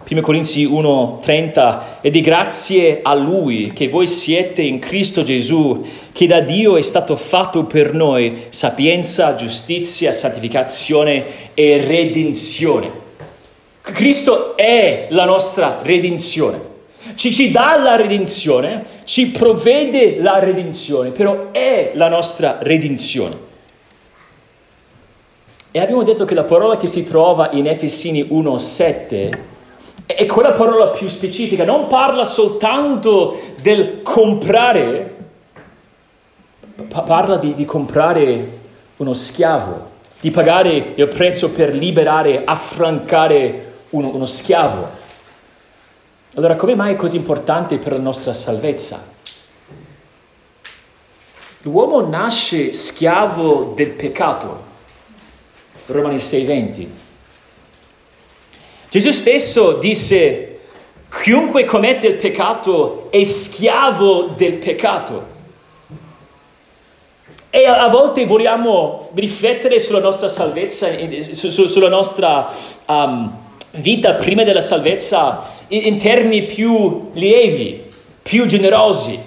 1 0.08 0.22
Corinzi 0.22 0.68
1:30 0.68 1.82
e 2.02 2.12
di 2.12 2.22
grazie 2.22 3.00
a 3.02 3.16
Lui 3.16 3.72
che 3.74 3.88
voi 3.88 4.06
siete 4.06 4.62
in 4.62 4.78
Cristo 4.78 5.24
Gesù, 5.24 5.84
che 6.12 6.28
da 6.28 6.42
Dio 6.42 6.78
è 6.78 6.82
stato 6.82 7.16
fatto 7.16 7.64
per 7.64 7.96
noi 7.96 8.44
sapienza, 8.50 9.34
giustizia, 9.34 10.12
santificazione 10.12 11.54
e 11.56 11.84
redenzione. 11.84 12.92
Cristo 13.82 14.56
è 14.56 15.08
la 15.10 15.26
nostra 15.26 15.80
redenzione. 15.82 16.74
Ci, 17.16 17.34
ci 17.34 17.50
dà 17.50 17.76
la 17.76 17.96
redenzione, 17.96 18.86
ci 19.06 19.30
provvede 19.32 20.18
la 20.20 20.38
redenzione, 20.38 21.10
però 21.10 21.50
è 21.52 21.94
la 21.96 22.10
nostra 22.10 22.60
redenzione. 22.62 23.38
E 25.72 25.80
abbiamo 25.80 26.04
detto 26.04 26.26
che 26.26 26.36
la 26.36 26.44
parola 26.44 26.78
che 26.78 26.86
si 26.86 27.04
trova 27.04 27.50
in 27.54 27.66
Efesini 27.66 28.22
1:7 28.22 29.54
e 30.06 30.26
quella 30.28 30.52
parola 30.52 30.88
più 30.90 31.08
specifica 31.08 31.64
non 31.64 31.88
parla 31.88 32.24
soltanto 32.24 33.40
del 33.62 34.02
comprare, 34.04 35.16
parla 37.04 37.38
di, 37.38 37.56
di 37.56 37.66
comprare 37.66 38.60
uno 38.98 39.14
schiavo, 39.14 39.90
di 40.20 40.30
pagare 40.32 40.94
il 40.96 41.08
prezzo 41.08 41.50
per 41.50 41.74
liberare, 41.74 42.44
affrancare 42.46 43.74
uno, 43.90 44.10
uno 44.14 44.26
schiavo. 44.26 45.04
Allora, 46.36 46.56
come 46.56 46.76
mai 46.76 46.94
è 46.94 46.98
così 46.98 47.16
importante 47.16 47.78
per 47.78 47.94
la 47.94 48.00
nostra 48.00 48.34
salvezza? 48.34 49.14
L'uomo 51.62 52.06
nasce 52.06 52.74
schiavo 52.74 53.74
del 53.76 53.92
peccato, 53.92 54.64
Romani 55.88 56.18
6:20. 56.18 57.05
Gesù 58.96 59.12
stesso 59.12 59.74
disse, 59.74 60.58
chiunque 61.22 61.66
commette 61.66 62.08
il 62.08 62.16
peccato 62.16 63.10
è 63.12 63.22
schiavo 63.26 64.30
del 64.38 64.54
peccato. 64.54 65.26
E 67.50 67.66
a, 67.66 67.90
volte 67.90 68.26
vogliamo 68.26 69.10
riflettere 69.14 69.80
sulla 69.80 70.00
nostra 70.00 70.30
salvezza, 70.30 70.88
sulla 71.34 71.90
nostra 71.90 72.50
um, 72.88 73.38
vita 73.72 74.14
prima 74.14 74.46
della 74.46 74.62
salvezza 74.62 75.44
in, 75.68 75.88
in 75.88 75.98
termini 75.98 76.46
più 76.46 77.10
lievi, 77.12 77.90
più 78.24 78.46
generosi. 78.46 79.20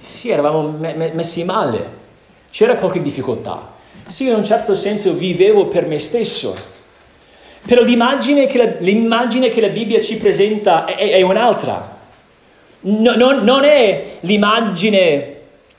Sì, 0.00 0.30
eravamo 0.30 0.68
me- 0.76 1.12
messi 1.14 1.44
male, 1.44 1.90
c'era 2.50 2.74
qualche 2.74 3.00
difficoltà. 3.00 3.70
Sì, 4.08 4.26
in 4.26 4.34
un 4.34 4.44
certo 4.44 4.74
senso 4.74 5.12
vivevo 5.12 5.66
per 5.66 5.86
me 5.86 6.00
stesso 6.00 6.72
però 7.66 7.82
l'immagine 7.82 8.46
che 8.46 8.58
la, 8.58 8.72
l'immagine 8.78 9.48
che 9.48 9.60
la 9.60 9.68
Bibbia 9.68 10.00
ci 10.00 10.18
presenta 10.18 10.84
è, 10.84 11.12
è 11.12 11.22
un'altra. 11.22 11.96
No, 12.80 13.14
non, 13.16 13.42
non 13.42 13.64
è 13.64 14.04
l'immagine 14.20 15.32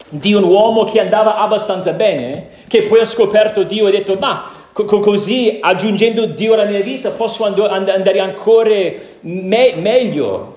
di 0.10 0.34
un 0.34 0.44
uomo 0.44 0.84
che 0.84 1.00
andava 1.00 1.38
abbastanza 1.38 1.92
bene, 1.94 2.48
che 2.68 2.84
poi 2.84 3.00
ha 3.00 3.06
scoperto 3.06 3.64
Dio 3.64 3.86
e 3.86 3.90
ha 3.90 3.92
detto, 3.92 4.16
ma 4.20 4.50
co- 4.74 4.86
così 4.86 5.60
aggiungendo 5.62 6.26
Dio 6.26 6.54
alla 6.54 6.66
mia 6.66 6.82
vita 6.82 7.12
posso 7.12 7.46
and- 7.46 7.90
andare 7.90 8.20
ancora 8.20 8.92
me- 9.22 9.74
meglio. 9.76 10.54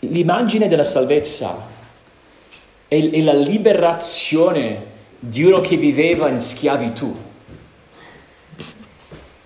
L'immagine 0.00 0.68
della 0.68 0.82
salvezza 0.82 1.66
è 2.88 3.22
la 3.22 3.32
liberazione 3.32 4.90
di 5.18 5.44
uno 5.44 5.60
che 5.60 5.76
viveva 5.76 6.28
in 6.28 6.40
schiavitù. 6.40 7.30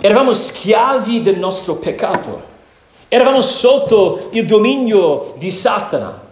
Eravamo 0.07 0.33
schiavi 0.33 1.21
del 1.21 1.37
nostro 1.37 1.75
peccato. 1.75 2.40
Eravamo 3.09 3.42
sotto 3.42 4.29
il 4.35 4.47
dominio 4.47 5.35
di 5.37 5.51
Satana. 5.51 6.29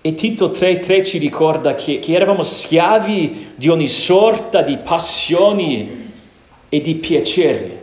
E 0.00 0.14
Tito 0.14 0.48
3.3 0.48 1.04
ci 1.04 1.18
ricorda 1.18 1.76
che, 1.76 2.00
che 2.00 2.12
eravamo 2.12 2.42
schiavi 2.42 3.52
di 3.54 3.68
ogni 3.68 3.86
sorta 3.86 4.62
di 4.62 4.78
passioni 4.78 6.12
e 6.68 6.80
di 6.80 6.96
piaceri. 6.96 7.78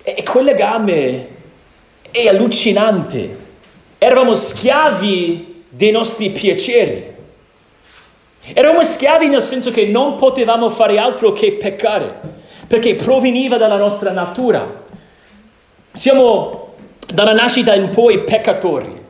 E 0.00 0.22
quel 0.22 0.44
legame 0.46 1.28
è 2.10 2.28
allucinante. 2.28 3.36
Eravamo 3.98 4.32
schiavi 4.32 5.64
dei 5.68 5.90
nostri 5.90 6.30
piaceri. 6.30 7.13
Eravamo 8.52 8.82
schiavi 8.82 9.28
nel 9.28 9.40
senso 9.40 9.70
che 9.70 9.86
non 9.86 10.16
potevamo 10.16 10.68
fare 10.68 10.98
altro 10.98 11.32
che 11.32 11.52
peccare, 11.52 12.20
perché 12.66 12.94
proveniva 12.94 13.56
dalla 13.56 13.78
nostra 13.78 14.10
natura. 14.10 14.82
Siamo 15.92 16.74
dalla 17.06 17.32
nascita 17.32 17.74
in 17.74 17.88
poi 17.88 18.22
peccatori, 18.22 19.02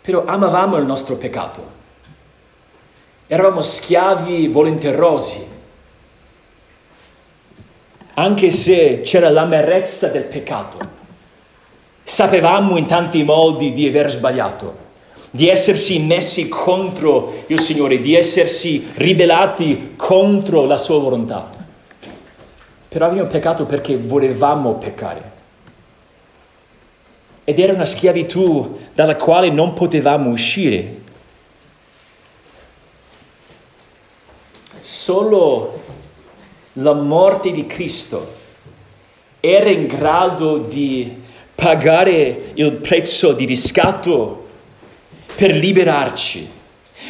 però 0.00 0.24
amavamo 0.24 0.78
il 0.78 0.86
nostro 0.86 1.16
peccato. 1.16 1.78
Eravamo 3.26 3.60
schiavi 3.60 4.48
volenterosi, 4.48 5.46
anche 8.14 8.50
se 8.50 9.02
c'era 9.04 9.28
l'amarezza 9.28 10.08
del 10.08 10.24
peccato. 10.24 10.78
Sapevamo 12.02 12.78
in 12.78 12.86
tanti 12.86 13.22
modi 13.22 13.72
di 13.72 13.86
aver 13.86 14.10
sbagliato 14.10 14.79
di 15.30 15.48
essersi 15.48 16.00
messi 16.00 16.48
contro 16.48 17.44
il 17.46 17.60
Signore, 17.60 18.00
di 18.00 18.14
essersi 18.14 18.90
ribellati 18.94 19.92
contro 19.96 20.66
la 20.66 20.76
sua 20.76 20.98
volontà. 20.98 21.58
Però 22.88 23.06
abbiamo 23.06 23.28
peccato 23.28 23.64
perché 23.64 23.96
volevamo 23.96 24.74
peccare. 24.74 25.38
Ed 27.44 27.58
era 27.58 27.72
una 27.72 27.84
schiavitù 27.84 28.78
dalla 28.92 29.16
quale 29.16 29.50
non 29.50 29.72
potevamo 29.72 30.30
uscire. 30.30 30.98
Solo 34.80 35.82
la 36.74 36.94
morte 36.94 37.52
di 37.52 37.66
Cristo 37.66 38.38
era 39.38 39.68
in 39.68 39.86
grado 39.86 40.58
di 40.58 41.22
pagare 41.54 42.52
il 42.54 42.72
prezzo 42.72 43.32
di 43.32 43.44
riscatto 43.44 44.39
per 45.40 45.56
liberarci. 45.56 46.46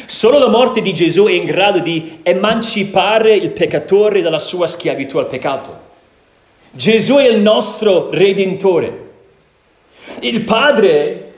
Solo 0.05 0.39
la 0.39 0.47
morte 0.47 0.79
di 0.79 0.93
Gesù 0.93 1.25
è 1.25 1.33
in 1.33 1.43
grado 1.43 1.79
di 1.79 2.19
emancipare 2.23 3.35
il 3.35 3.51
peccatore 3.51 4.21
dalla 4.21 4.39
sua 4.39 4.67
schiavitù 4.67 5.17
al 5.17 5.27
peccato. 5.27 5.77
Gesù 6.71 7.15
è 7.15 7.27
il 7.27 7.41
nostro 7.41 8.07
redentore. 8.09 9.09
Il 10.21 10.43
Padre 10.43 11.33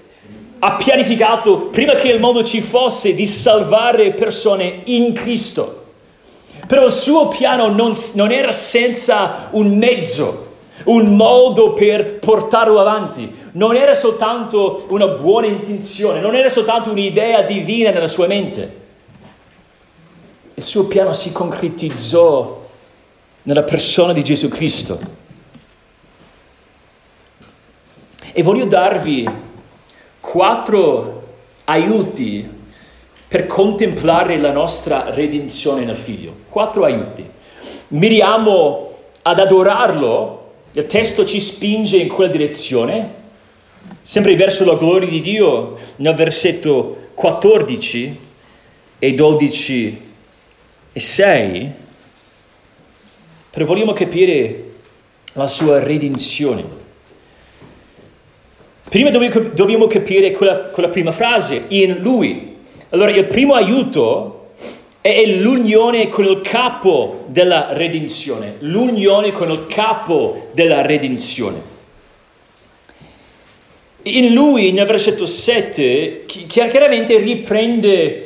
ha 0.59 0.75
pianificato, 0.75 1.61
prima 1.71 1.95
che 1.95 2.09
il 2.09 2.19
mondo 2.19 2.43
ci 2.43 2.61
fosse, 2.61 3.15
di 3.15 3.25
salvare 3.25 4.11
persone 4.11 4.81
in 4.83 5.13
Cristo. 5.13 5.85
Però 6.67 6.85
il 6.85 6.91
suo 6.91 7.27
piano 7.29 7.69
non, 7.69 7.93
non 8.13 8.31
era 8.31 8.51
senza 8.51 9.47
un 9.53 9.75
mezzo, 9.79 10.52
un 10.85 11.15
modo 11.15 11.73
per 11.73 12.19
portarlo 12.19 12.79
avanti. 12.79 13.41
Non 13.53 13.75
era 13.75 13.93
soltanto 13.93 14.85
una 14.89 15.07
buona 15.07 15.47
intenzione, 15.47 16.19
non 16.19 16.35
era 16.35 16.49
soltanto 16.49 16.91
un'idea 16.91 17.41
divina 17.43 17.91
nella 17.91 18.07
sua 18.07 18.27
mente. 18.27 18.81
Il 20.55 20.63
suo 20.63 20.85
piano 20.85 21.13
si 21.13 21.31
concretizzò 21.31 22.61
nella 23.43 23.63
persona 23.63 24.13
di 24.13 24.23
Gesù 24.23 24.47
Cristo. 24.49 25.21
E 28.31 28.41
voglio 28.41 28.65
darvi 28.65 29.29
quattro 30.19 31.21
aiuti 31.65 32.61
per 33.27 33.47
contemplare 33.47 34.37
la 34.37 34.51
nostra 34.51 35.09
redenzione 35.09 35.85
nel 35.85 35.95
Figlio. 35.95 36.33
Quattro 36.49 36.83
aiuti. 36.83 37.27
Miriamo 37.89 38.91
ad 39.23 39.39
adorarlo 39.39 40.42
il 40.75 40.87
testo 40.87 41.23
ci 41.23 41.39
spinge 41.39 41.97
in 41.97 42.07
quella 42.07 42.31
direzione, 42.31 43.13
sempre 44.01 44.35
verso 44.35 44.65
la 44.65 44.75
gloria 44.75 45.07
di 45.07 45.21
Dio, 45.21 45.77
nel 45.97 46.15
versetto 46.15 47.09
14 47.13 48.19
e 48.97 49.13
12 49.13 50.01
e 50.93 50.99
6, 50.99 51.71
però 53.51 53.65
vogliamo 53.65 53.93
capire 53.93 54.71
la 55.33 55.45
sua 55.45 55.77
redenzione. 55.77 56.81
Prima 58.89 59.11
dobbiamo 59.11 59.87
capire 59.87 60.31
quella, 60.31 60.55
quella 60.69 60.89
prima 60.89 61.11
frase, 61.11 61.65
in 61.67 61.97
lui. 61.99 62.57
Allora 62.89 63.11
il 63.11 63.25
primo 63.25 63.53
aiuto 63.53 64.32
è 65.03 65.25
l'unione 65.25 66.07
con 66.07 66.23
il 66.23 66.39
capo 66.39 67.25
della 67.27 67.73
redenzione, 67.73 68.55
l'unione 68.59 69.33
con 69.33 69.51
il 69.51 69.65
capo 69.67 70.47
della 70.53 70.81
redenzione. 70.81 71.61
In 74.03 74.33
lui, 74.33 74.71
nel 74.71 74.85
versetto 74.85 75.25
7, 75.25 76.23
chiaramente 76.25 77.17
riprende 77.17 78.25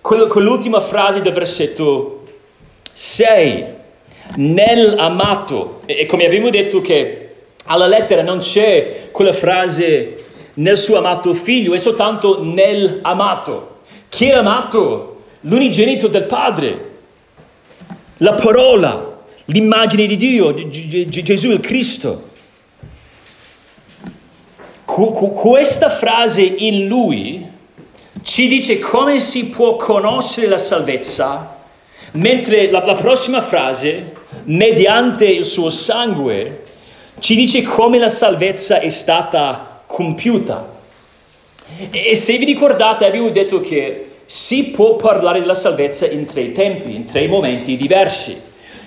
quell'ultima 0.00 0.80
frase 0.80 1.22
del 1.22 1.32
versetto 1.32 2.24
6, 2.92 3.64
nell'amato. 4.38 5.82
E 5.86 6.04
come 6.06 6.26
abbiamo 6.26 6.50
detto 6.50 6.80
che 6.80 7.28
alla 7.66 7.86
lettera 7.86 8.22
non 8.22 8.38
c'è 8.38 9.06
quella 9.12 9.32
frase 9.32 10.24
nel 10.54 10.76
suo 10.76 10.98
amato 10.98 11.32
figlio, 11.32 11.74
è 11.74 11.78
soltanto 11.78 12.42
nell'amato. 12.42 13.76
Chi 14.08 14.26
è 14.26 14.32
amato? 14.32 15.07
L'unigenito 15.40 16.08
del 16.08 16.24
Padre, 16.24 16.90
la 18.18 18.34
parola, 18.34 19.20
l'immagine 19.46 20.06
di 20.06 20.16
Dio, 20.16 20.54
Gesù 20.54 21.50
il 21.50 21.60
Cristo. 21.60 22.26
Questa 24.84 25.90
frase 25.90 26.42
in 26.42 26.88
lui 26.88 27.46
ci 28.22 28.48
dice 28.48 28.78
come 28.80 29.18
si 29.20 29.46
può 29.46 29.76
conoscere 29.76 30.48
la 30.48 30.58
salvezza, 30.58 31.56
mentre 32.12 32.70
la, 32.70 32.84
la 32.84 32.94
prossima 32.94 33.40
frase, 33.40 34.14
mediante 34.44 35.26
il 35.26 35.44
suo 35.44 35.70
sangue, 35.70 36.64
ci 37.20 37.36
dice 37.36 37.62
come 37.62 37.98
la 37.98 38.08
salvezza 38.08 38.80
è 38.80 38.88
stata 38.88 39.82
compiuta. 39.86 40.76
E 41.90 42.16
se 42.16 42.36
vi 42.38 42.44
ricordate 42.44 43.06
abbiamo 43.06 43.28
detto 43.28 43.60
che 43.60 44.07
si 44.30 44.64
può 44.72 44.96
parlare 44.96 45.40
della 45.40 45.54
salvezza 45.54 46.06
in 46.06 46.26
tre 46.26 46.52
tempi, 46.52 46.94
in 46.94 47.06
tre 47.06 47.26
momenti 47.26 47.78
diversi. 47.78 48.38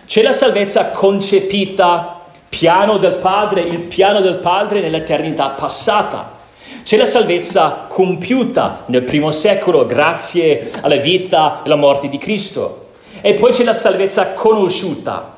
C'è 0.06 0.22
la 0.22 0.34
salvezza 0.34 0.92
concepita, 0.92 2.22
piano 2.48 2.98
del 3.00 3.16
Padre, 3.16 3.62
il 3.62 3.80
piano 3.80 4.22
del 4.22 4.36
Padre 4.36 4.82
nell'eternità 4.82 5.48
passata. 5.48 6.34
C'è 6.84 6.96
la 6.96 7.06
salvezza 7.06 7.88
compiuta 7.90 8.84
nel 8.86 9.02
primo 9.02 9.32
secolo 9.32 9.88
grazie 9.88 10.72
alla 10.82 10.98
vita 10.98 11.62
e 11.64 11.66
alla 11.66 11.76
morte 11.76 12.08
di 12.08 12.20
Cristo. 12.20 12.90
E 13.20 13.34
poi 13.34 13.52
c'è 13.52 13.64
la 13.64 13.74
salvezza 13.74 14.34
conosciuta, 14.34 15.38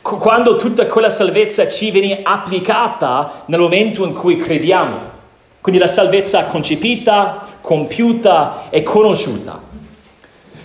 quando 0.00 0.56
tutta 0.56 0.86
quella 0.86 1.10
salvezza 1.10 1.68
ci 1.68 1.90
viene 1.90 2.20
applicata 2.22 3.42
nel 3.44 3.60
momento 3.60 4.06
in 4.06 4.14
cui 4.14 4.36
crediamo. 4.36 5.12
Quindi 5.60 5.80
la 5.80 5.86
salvezza 5.88 6.44
concepita, 6.44 7.46
compiuta 7.64 8.66
e 8.68 8.82
conosciuta. 8.82 9.58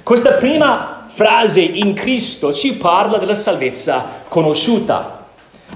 Questa 0.03 0.33
prima 0.33 1.05
frase 1.07 1.61
in 1.61 1.93
Cristo 1.93 2.51
ci 2.51 2.73
parla 2.73 3.17
della 3.17 3.35
salvezza 3.35 4.23
conosciuta. 4.27 5.27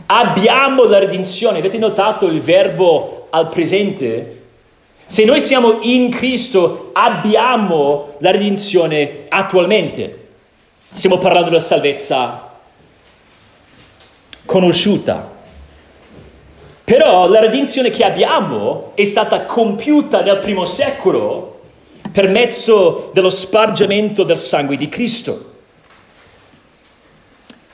Abbiamo 0.07 0.83
la 0.83 0.99
redenzione. 0.99 1.59
Avete 1.59 1.77
notato 1.77 2.25
il 2.25 2.41
verbo 2.41 3.27
al 3.29 3.47
presente? 3.47 4.41
Se 5.05 5.23
noi 5.23 5.39
siamo 5.39 5.77
in 5.83 6.09
Cristo, 6.09 6.89
abbiamo 6.91 8.15
la 8.17 8.31
redenzione 8.31 9.27
attualmente. 9.29 10.27
Stiamo 10.91 11.19
parlando 11.19 11.47
della 11.47 11.61
salvezza 11.61 12.51
conosciuta. 14.43 15.32
Però 16.83 17.27
la 17.29 17.39
redenzione 17.39 17.89
che 17.91 18.03
abbiamo 18.03 18.91
è 18.95 19.05
stata 19.05 19.45
compiuta 19.45 20.21
nel 20.21 20.39
primo 20.39 20.65
secolo 20.65 21.61
per 22.11 22.27
mezzo 22.27 23.09
dello 23.13 23.29
spargimento 23.29 24.23
del 24.23 24.37
sangue 24.37 24.75
di 24.75 24.89
Cristo. 24.89 25.51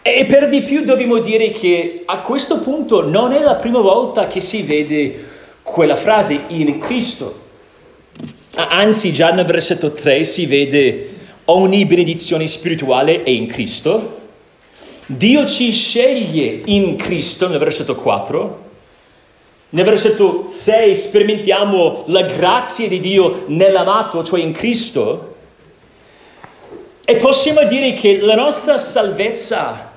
E 0.03 0.25
per 0.25 0.47
di 0.47 0.61
più 0.61 0.83
dobbiamo 0.83 1.17
dire 1.19 1.49
che 1.49 2.03
a 2.05 2.19
questo 2.19 2.59
punto 2.59 3.07
non 3.07 3.33
è 3.33 3.41
la 3.41 3.55
prima 3.55 3.79
volta 3.79 4.27
che 4.27 4.39
si 4.39 4.61
vede 4.61 5.25
quella 5.63 5.95
frase 5.95 6.41
in 6.49 6.77
Cristo. 6.79 7.47
Anzi, 8.55 9.11
già 9.11 9.31
nel 9.31 9.45
versetto 9.45 9.91
3 9.91 10.23
si 10.23 10.45
vede 10.45 11.09
ogni 11.45 11.85
benedizione 11.85 12.47
spirituale 12.47 13.23
è 13.23 13.29
in 13.29 13.47
Cristo. 13.47 14.17
Dio 15.07 15.47
ci 15.47 15.71
sceglie 15.71 16.61
in 16.65 16.95
Cristo 16.95 17.47
nel 17.47 17.57
versetto 17.57 17.95
4 17.95 18.67
nel 19.71 19.85
versetto 19.85 20.45
6 20.47 20.95
sperimentiamo 20.95 22.05
la 22.07 22.23
grazia 22.23 22.87
di 22.87 22.99
Dio 22.99 23.43
nell'amato, 23.47 24.23
cioè 24.23 24.39
in 24.39 24.51
Cristo. 24.51 25.35
E 27.05 27.15
possiamo 27.17 27.63
dire 27.65 27.93
che 27.93 28.19
la 28.19 28.35
nostra 28.35 28.79
salvezza 28.79 29.91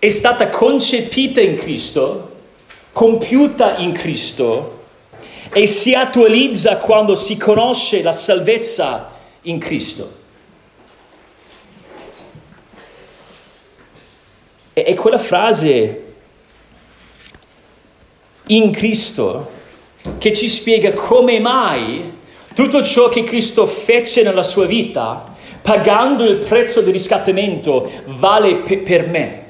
è 0.00 0.08
stata 0.08 0.48
concepita 0.48 1.40
in 1.40 1.56
Cristo, 1.56 2.32
compiuta 2.92 3.76
in 3.76 3.92
Cristo 3.92 4.84
e 5.52 5.66
si 5.66 5.94
attualizza 5.94 6.78
quando 6.78 7.14
si 7.14 7.36
conosce 7.36 8.02
la 8.02 8.12
salvezza 8.12 9.12
in 9.42 9.58
Cristo. 9.58 10.16
E, 14.72 14.94
quella 14.94 15.18
frase 15.18 16.07
in 18.48 18.70
Cristo 18.70 19.56
che 20.18 20.32
ci 20.32 20.48
spiega 20.48 20.92
come 20.92 21.40
mai 21.40 22.16
tutto 22.54 22.82
ciò 22.82 23.08
che 23.08 23.22
Cristo 23.22 23.66
fece 23.66 24.22
nella 24.22 24.42
sua 24.42 24.66
vita, 24.66 25.32
pagando 25.62 26.24
il 26.24 26.38
prezzo 26.38 26.80
di 26.80 26.90
riscattamento, 26.90 27.88
vale 28.06 28.56
pe- 28.56 28.78
per 28.78 29.06
me. 29.06 29.46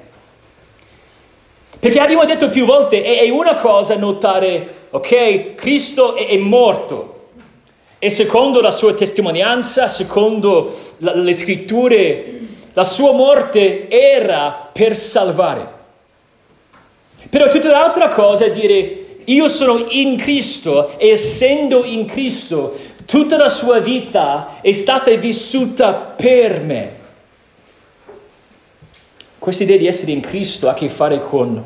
Perché 1.79 2.01
abbiamo 2.01 2.27
detto 2.27 2.51
più 2.51 2.67
volte, 2.67 3.03
è, 3.03 3.21
è 3.21 3.31
una 3.31 3.55
cosa 3.55 3.97
notare, 3.97 4.89
ok, 4.91 5.55
Cristo 5.55 6.17
è, 6.17 6.27
è 6.27 6.37
morto, 6.37 7.15
E 7.99 8.11
secondo 8.11 8.61
la 8.61 8.71
sua 8.71 8.93
testimonianza, 8.95 9.89
secondo 9.89 10.77
la, 10.99 11.15
le 11.15 11.33
scritture, 11.33 12.41
la 12.75 12.85
sua 12.85 13.13
morte 13.13 13.89
era 13.89 14.69
per 14.71 14.95
salvare. 14.95 15.78
Però 17.29 17.49
tutta 17.49 17.71
l'altra 17.71 18.09
cosa 18.09 18.45
è 18.45 18.53
dire 18.53 19.07
io 19.25 19.49
sono 19.49 19.87
in 19.91 20.17
Cristo 20.17 20.99
e 20.99 21.11
essendo 21.11 21.85
in 21.85 22.07
Cristo, 22.07 22.79
tutta 23.05 23.37
la 23.37 23.51
sua 23.51 23.79
vita 23.79 24.61
è 24.63 24.73
stata 24.73 25.15
vissuta 25.17 25.93
per 25.93 26.61
me. 26.63 26.97
Questa 29.39 29.63
idea 29.65 29.77
di 29.77 29.87
essere 29.87 30.13
in 30.13 30.21
Cristo 30.21 30.69
ha 30.69 30.73
a 30.73 30.75
che 30.75 30.89
fare 30.89 31.23
con 31.23 31.63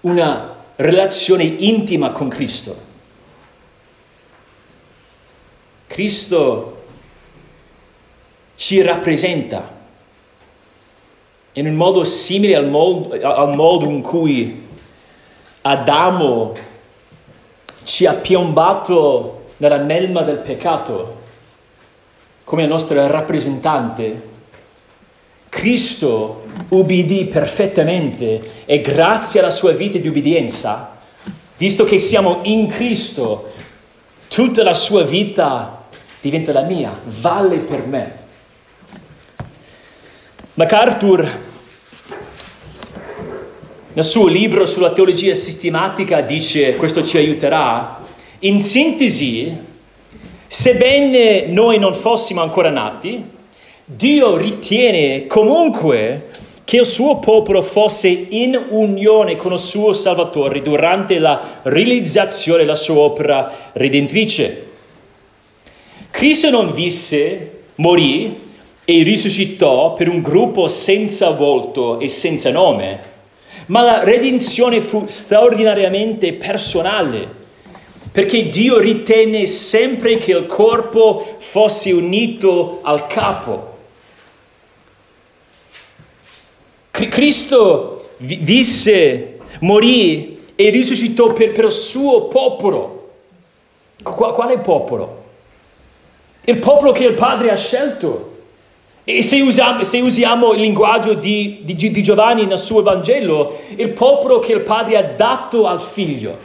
una 0.00 0.56
relazione 0.76 1.44
intima 1.44 2.12
con 2.12 2.28
Cristo. 2.28 2.86
Cristo 5.86 6.84
ci 8.56 8.80
rappresenta 8.82 9.77
in 11.52 11.66
un 11.66 11.74
modo 11.74 12.04
simile 12.04 12.54
al 12.54 12.68
modo, 12.68 13.18
al 13.20 13.54
modo 13.54 13.86
in 13.86 14.02
cui 14.02 14.66
Adamo 15.62 16.54
ci 17.82 18.06
ha 18.06 18.14
piombato 18.14 19.42
nella 19.58 19.78
melma 19.78 20.22
del 20.22 20.38
peccato 20.38 21.16
come 22.44 22.66
nostro 22.66 23.06
rappresentante. 23.06 24.26
Cristo 25.48 26.44
ubbidì 26.68 27.24
perfettamente 27.24 28.64
e 28.64 28.80
grazie 28.80 29.40
alla 29.40 29.50
sua 29.50 29.72
vita 29.72 29.98
di 29.98 30.08
ubbidienza, 30.08 30.98
visto 31.56 31.84
che 31.84 31.98
siamo 31.98 32.40
in 32.42 32.68
Cristo, 32.68 33.52
tutta 34.28 34.62
la 34.62 34.74
sua 34.74 35.02
vita 35.02 35.84
diventa 36.20 36.52
la 36.52 36.62
mia, 36.62 36.98
vale 37.04 37.56
per 37.58 37.86
me. 37.86 38.17
MacArthur 40.58 41.38
nel 43.92 44.04
suo 44.04 44.26
libro 44.26 44.66
sulla 44.66 44.90
teologia 44.90 45.32
sistematica 45.32 46.20
dice, 46.20 46.74
questo 46.74 47.06
ci 47.06 47.16
aiuterà, 47.16 48.00
in 48.40 48.58
sintesi, 48.58 49.56
sebbene 50.48 51.46
noi 51.46 51.78
non 51.78 51.94
fossimo 51.94 52.42
ancora 52.42 52.70
nati, 52.70 53.22
Dio 53.84 54.36
ritiene 54.36 55.28
comunque 55.28 56.26
che 56.64 56.78
il 56.78 56.86
suo 56.86 57.20
popolo 57.20 57.62
fosse 57.62 58.08
in 58.08 58.60
unione 58.70 59.36
con 59.36 59.52
il 59.52 59.60
suo 59.60 59.92
Salvatore 59.92 60.60
durante 60.60 61.20
la 61.20 61.60
realizzazione 61.62 62.64
della 62.64 62.74
sua 62.74 62.96
opera 62.96 63.70
redentrice. 63.74 64.66
Cristo 66.10 66.50
non 66.50 66.74
visse, 66.74 67.60
morì 67.76 68.46
e 68.90 69.02
risuscitò 69.02 69.92
per 69.92 70.08
un 70.08 70.22
gruppo 70.22 70.66
senza 70.66 71.30
volto 71.30 72.00
e 72.00 72.08
senza 72.08 72.50
nome 72.50 73.16
ma 73.68 73.82
la 73.82 74.04
redenzione 74.04 74.80
fu 74.80 75.06
straordinariamente 75.06 76.32
personale, 76.34 77.36
perché 78.12 78.48
Dio 78.48 78.78
ritenne 78.78 79.44
sempre 79.46 80.16
che 80.16 80.32
il 80.32 80.46
corpo 80.46 81.36
fosse 81.38 81.92
unito 81.92 82.80
al 82.82 83.06
capo. 83.06 83.76
Cristo 86.90 88.12
visse, 88.18 89.38
morì 89.60 90.40
e 90.54 90.70
risuscitò 90.70 91.32
per, 91.32 91.52
per 91.52 91.64
il 91.66 91.72
suo 91.72 92.24
popolo. 92.24 93.10
Quale 94.02 94.58
popolo? 94.58 95.24
Il 96.44 96.56
popolo 96.56 96.92
che 96.92 97.04
il 97.04 97.14
Padre 97.14 97.50
ha 97.50 97.56
scelto. 97.56 98.37
E 99.10 99.22
se 99.22 99.40
usiamo, 99.40 99.84
se 99.84 100.00
usiamo 100.00 100.52
il 100.52 100.60
linguaggio 100.60 101.14
di, 101.14 101.60
di, 101.62 101.74
di, 101.74 102.02
Giovanni 102.02 102.44
nel 102.44 102.58
suo 102.58 102.82
Vangelo, 102.82 103.58
il 103.76 103.88
popolo 103.88 104.38
che 104.38 104.52
il 104.52 104.60
Padre 104.60 104.98
ha 104.98 105.02
dato 105.02 105.66
al 105.66 105.80
Figlio. 105.80 106.36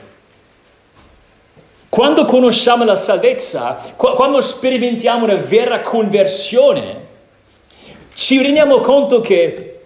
Quando 1.90 2.24
conosciamo 2.24 2.86
la 2.86 2.96
salvezza, 2.96 3.82
quando 3.98 4.40
sperimentiamo 4.40 5.26
una 5.26 5.36
vera 5.36 5.82
conversione, 5.82 7.06
ci 8.14 8.42
rendiamo 8.42 8.80
conto 8.80 9.20
che 9.20 9.82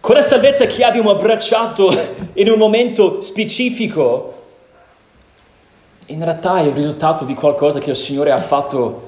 quella 0.00 0.22
salvezza 0.22 0.64
che 0.64 0.84
abbiamo 0.84 1.10
abbracciato 1.10 1.94
in 2.32 2.48
un 2.48 2.56
momento 2.56 3.20
specifico, 3.20 4.44
in 6.06 6.24
realtà 6.24 6.60
è 6.60 6.62
il 6.62 6.72
risultato 6.72 7.26
di 7.26 7.34
qualcosa 7.34 7.78
che 7.78 7.90
il 7.90 7.96
Signore 7.96 8.30
ha 8.30 8.40
fatto 8.40 9.02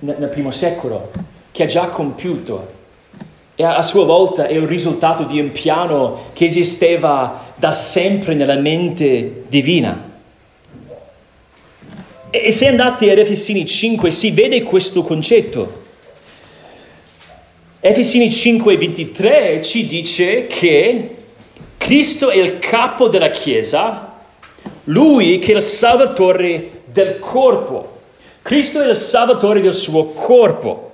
nel, 0.00 0.28
primo 0.28 0.50
secolo 0.50 1.31
che 1.52 1.62
ha 1.62 1.66
già 1.66 1.86
compiuto 1.88 2.80
e 3.54 3.64
a 3.64 3.82
sua 3.82 4.04
volta 4.04 4.46
è 4.46 4.54
il 4.54 4.66
risultato 4.66 5.24
di 5.24 5.38
un 5.38 5.52
piano 5.52 6.30
che 6.32 6.46
esisteva 6.46 7.52
da 7.54 7.70
sempre 7.70 8.34
nella 8.34 8.56
mente 8.56 9.44
divina. 9.46 10.10
E 12.30 12.50
se 12.50 12.66
andate 12.66 13.10
ad 13.10 13.18
Efesini 13.18 13.66
5 13.66 14.10
si 14.10 14.30
vede 14.30 14.62
questo 14.62 15.02
concetto. 15.02 15.80
Efesini 17.78 18.30
5:23 18.30 19.60
ci 19.62 19.86
dice 19.86 20.46
che 20.46 21.16
Cristo 21.76 22.30
è 22.30 22.38
il 22.38 22.58
capo 22.58 23.08
della 23.08 23.28
Chiesa, 23.28 24.14
lui 24.84 25.38
che 25.40 25.52
è 25.52 25.56
il 25.56 25.62
salvatore 25.62 26.84
del 26.86 27.18
corpo. 27.18 28.00
Cristo 28.40 28.80
è 28.80 28.88
il 28.88 28.96
salvatore 28.96 29.60
del 29.60 29.74
suo 29.74 30.06
corpo. 30.06 30.91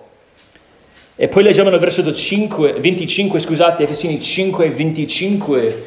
E 1.20 1.26
poi 1.26 1.42
leggiamo 1.42 1.68
nel 1.68 1.80
versetto 1.80 2.14
5, 2.14 2.74
25, 2.74 3.40
scusate, 3.40 3.82
Efesini 3.82 4.20
5, 4.20 4.70
25. 4.70 5.84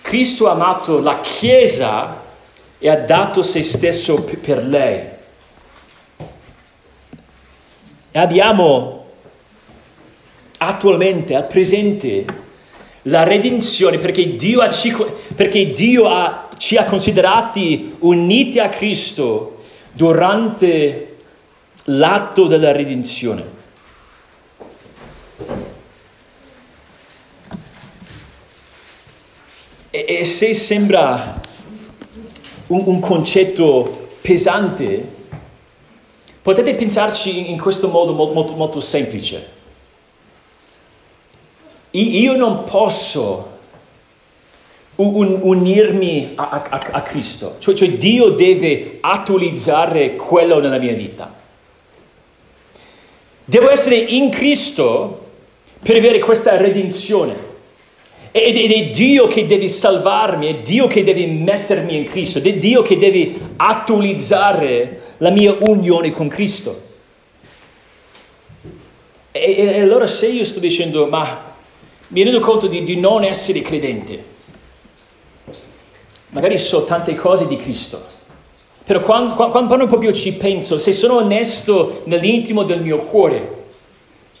Cristo 0.00 0.48
ha 0.48 0.52
amato 0.52 1.00
la 1.00 1.20
Chiesa 1.20 2.22
e 2.78 2.88
ha 2.88 2.96
dato 2.96 3.42
se 3.42 3.62
stesso 3.62 4.24
per 4.40 4.64
lei. 4.64 5.00
E 8.10 8.18
abbiamo 8.18 9.04
attualmente, 10.56 11.34
al 11.34 11.46
presente, 11.46 12.24
la 13.02 13.22
redenzione 13.22 13.98
perché 13.98 14.34
Dio, 14.34 14.62
ha, 14.62 14.70
perché 15.34 15.72
Dio 15.74 16.08
ha, 16.08 16.48
ci 16.56 16.78
ha 16.78 16.86
considerati 16.86 17.96
uniti 17.98 18.60
a 18.60 18.70
Cristo 18.70 19.58
durante 19.92 21.16
l'atto 21.84 22.46
della 22.46 22.72
redenzione. 22.72 23.55
E, 29.96 30.18
e 30.18 30.24
se 30.26 30.52
sembra 30.52 31.40
un, 32.66 32.82
un 32.84 33.00
concetto 33.00 34.08
pesante, 34.20 35.08
potete 36.42 36.74
pensarci 36.74 37.50
in 37.50 37.58
questo 37.58 37.88
modo 37.88 38.12
molto, 38.12 38.52
molto 38.52 38.80
semplice. 38.80 39.54
Io 41.92 42.36
non 42.36 42.64
posso 42.64 43.54
un, 44.96 45.38
unirmi 45.40 46.32
a, 46.34 46.66
a, 46.68 46.80
a 46.90 47.00
Cristo, 47.00 47.56
cioè, 47.58 47.74
cioè, 47.74 47.92
Dio 47.92 48.28
deve 48.30 48.98
attualizzare 49.00 50.14
quello 50.16 50.58
nella 50.58 50.78
mia 50.78 50.92
vita. 50.92 51.34
Devo 53.46 53.70
essere 53.70 53.96
in 53.96 54.28
Cristo 54.28 55.28
per 55.80 55.96
avere 55.96 56.18
questa 56.18 56.56
redenzione. 56.58 57.45
Ed 58.38 58.70
è 58.70 58.90
Dio 58.90 59.28
che 59.28 59.46
deve 59.46 59.66
salvarmi, 59.66 60.46
è 60.48 60.56
Dio 60.56 60.88
che 60.88 61.02
deve 61.02 61.24
mettermi 61.24 61.96
in 61.96 62.04
Cristo, 62.04 62.38
è 62.38 62.52
Dio 62.52 62.82
che 62.82 62.98
deve 62.98 63.34
attualizzare 63.56 65.00
la 65.18 65.30
mia 65.30 65.56
unione 65.60 66.10
con 66.10 66.28
Cristo. 66.28 66.82
E, 69.32 69.54
e 69.56 69.80
allora 69.80 70.06
se 70.06 70.26
io 70.26 70.44
sto 70.44 70.60
dicendo, 70.60 71.06
ma 71.06 71.54
mi 72.08 72.22
rendo 72.22 72.40
conto 72.40 72.66
di, 72.66 72.84
di 72.84 73.00
non 73.00 73.24
essere 73.24 73.62
credente, 73.62 74.22
magari 76.28 76.58
so 76.58 76.84
tante 76.84 77.14
cose 77.14 77.46
di 77.46 77.56
Cristo, 77.56 78.04
però 78.84 79.00
quando, 79.00 79.32
quando, 79.32 79.66
quando 79.66 79.86
proprio 79.86 80.12
ci 80.12 80.34
penso, 80.34 80.76
se 80.76 80.92
sono 80.92 81.16
onesto 81.16 82.02
nell'intimo 82.04 82.64
del 82.64 82.82
mio 82.82 82.98
cuore, 82.98 83.64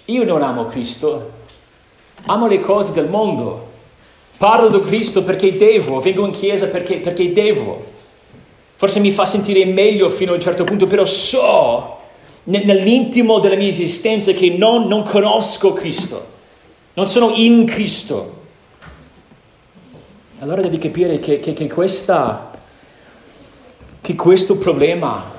io 0.04 0.22
non 0.24 0.42
amo 0.42 0.66
Cristo, 0.66 1.30
amo 2.26 2.46
le 2.46 2.60
cose 2.60 2.92
del 2.92 3.08
mondo. 3.08 3.65
Parlo 4.38 4.68
di 4.68 4.84
Cristo 4.84 5.22
perché 5.22 5.56
devo, 5.56 5.98
vengo 6.00 6.26
in 6.26 6.32
chiesa 6.32 6.66
perché, 6.66 6.96
perché 6.96 7.32
devo. 7.32 7.94
Forse 8.76 9.00
mi 9.00 9.10
fa 9.10 9.24
sentire 9.24 9.64
meglio 9.64 10.10
fino 10.10 10.32
a 10.32 10.34
un 10.34 10.40
certo 10.40 10.64
punto, 10.64 10.86
però 10.86 11.04
so 11.06 11.96
nell'intimo 12.44 13.38
della 13.38 13.56
mia 13.56 13.68
esistenza 13.68 14.32
che 14.32 14.50
non, 14.50 14.86
non 14.86 15.02
conosco 15.02 15.72
Cristo, 15.72 16.24
non 16.94 17.08
sono 17.08 17.32
in 17.34 17.64
Cristo. 17.64 18.34
Allora 20.40 20.60
devi 20.60 20.78
capire 20.78 21.18
che, 21.18 21.40
che, 21.40 21.54
che, 21.54 21.66
questa, 21.66 22.50
che 24.02 24.14
questo 24.14 24.58
problema 24.58 25.32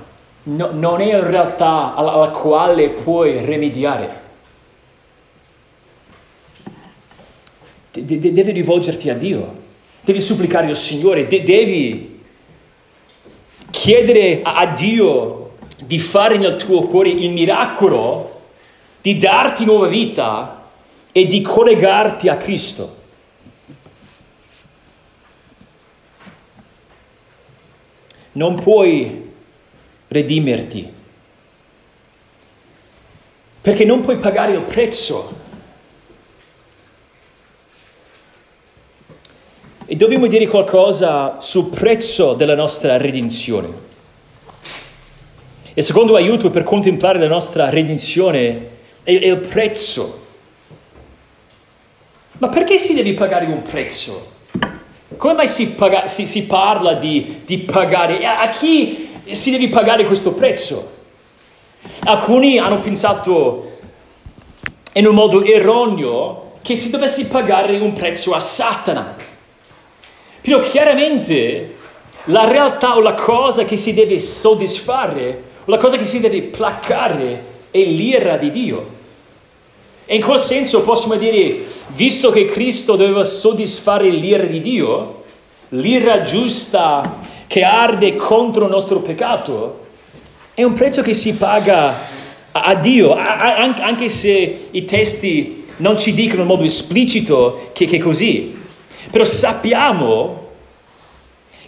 no, 0.44 0.70
non 0.74 1.02
è 1.02 1.14
una 1.14 1.30
realtà 1.30 1.94
alla, 1.94 2.14
alla 2.14 2.30
quale 2.30 2.90
puoi 2.90 3.46
rimediare. 3.46 4.26
De- 8.04 8.20
de- 8.20 8.32
devi 8.34 8.52
rivolgerti 8.52 9.10
a 9.10 9.16
Dio, 9.16 9.56
devi 10.02 10.20
supplicare 10.20 10.68
al 10.68 10.76
Signore, 10.76 11.28
de- 11.28 11.44
devi 11.44 12.20
chiedere 13.72 14.42
a-, 14.44 14.56
a 14.56 14.66
Dio 14.68 15.52
di 15.80 16.00
fare 16.00 16.38
nel 16.38 16.56
tuo 16.56 16.82
cuore 16.82 17.10
il 17.10 17.32
miracolo 17.32 18.42
di 19.02 19.18
darti 19.18 19.64
nuova 19.66 19.88
vita 19.88 20.70
e 21.12 21.26
di 21.26 21.42
collegarti 21.42 22.30
a 22.30 22.38
Cristo. 22.38 22.96
Non 28.34 28.60
puoi 28.60 29.32
redimerti 30.10 30.94
perché 33.62 33.84
non 33.84 34.02
puoi 34.02 34.18
pagare 34.18 34.54
il 34.54 34.62
prezzo 34.62 35.37
E 39.90 39.96
dobbiamo 39.96 40.28
dire 40.28 40.48
qualcosa 40.48 41.38
sul 41.40 41.70
prezzo 41.70 42.34
della 42.34 42.56
nostra 42.56 42.98
redenzione. 42.98 43.70
Il 45.76 45.82
secondo 45.82 46.18
aiuto 46.18 46.50
per 46.50 46.64
contemplare 46.64 47.20
la 47.20 47.30
nostra 47.30 47.70
redenzione 47.70 48.70
è, 49.04 49.12
il 49.12 49.38
prezzo. 49.38 50.26
Ma 52.40 52.50
perché 52.50 52.78
si 52.78 52.96
deve 52.96 53.14
pagare 53.14 53.46
un 53.46 53.62
prezzo? 53.62 54.34
Come 55.16 55.34
mai 55.34 55.48
si, 55.48 55.70
paga, 55.70 56.08
si, 56.08 56.28
si 56.28 56.44
parla 56.44 56.96
di, 56.96 57.44
di 57.46 57.60
pagare? 57.60 58.26
A, 58.26 58.42
a 58.42 58.50
chi 58.50 59.08
si 59.32 59.52
deve 59.52 59.70
pagare 59.70 60.04
questo 60.04 60.34
prezzo? 60.34 60.96
Alcuni 62.04 62.58
hanno 62.58 62.80
pensato 62.80 63.78
in 64.92 65.08
un 65.08 65.16
modo 65.16 65.46
erroneo 65.46 66.56
che 66.62 66.76
si 66.76 66.90
dovesse 66.90 67.28
pagare 67.28 67.78
un 67.78 67.94
prezzo 67.94 68.34
a 68.34 68.42
Satana. 68.42 69.27
Però 70.48 70.62
chiaramente 70.62 71.76
la 72.28 72.48
realtà 72.48 72.96
o 72.96 73.02
la 73.02 73.16
cosa 73.16 73.66
che 73.66 73.76
si 73.76 73.94
deve 73.94 74.18
soddisfare, 74.18 75.42
o 75.66 75.70
la 75.70 75.76
cosa 75.76 75.98
che 75.98 76.06
si 76.06 76.22
deve 76.22 76.42
placare 76.44 77.44
è 77.70 77.80
l'ira 77.80 78.38
di 78.38 78.50
Dio. 78.50 78.90
E 80.06 80.16
in 80.16 80.24
quel 80.24 80.40
senso 80.40 80.84
possiamo 80.84 81.16
dire, 81.16 81.66
visto 81.88 82.32
che 82.32 82.46
Cristo 82.46 82.96
doveva 82.96 83.26
soddisfare 83.26 84.10
l'ira 84.10 84.46
di 84.46 84.62
Dio, 84.62 85.24
l'ira 85.70 86.22
giusta 86.22 87.20
che 87.46 87.64
arde 87.64 88.16
contro 88.16 88.64
il 88.64 88.72
nostro 88.72 89.00
peccato, 89.00 89.88
è 90.54 90.64
un 90.64 90.72
prezzo 90.72 91.02
che 91.02 91.14
si 91.14 91.34
paga 91.34 91.94
a 92.54 92.74
Dio, 92.76 93.14
anche 93.18 94.08
se 94.08 94.68
i 94.72 94.86
testi 94.86 95.66
non 95.80 95.98
ci 95.98 96.14
dicono 96.14 96.44
in 96.44 96.48
modo 96.48 96.64
esplicito 96.64 97.72
che 97.74 97.86
è 97.92 97.98
così. 97.98 98.57
Però 99.10 99.24
sappiamo 99.24 100.46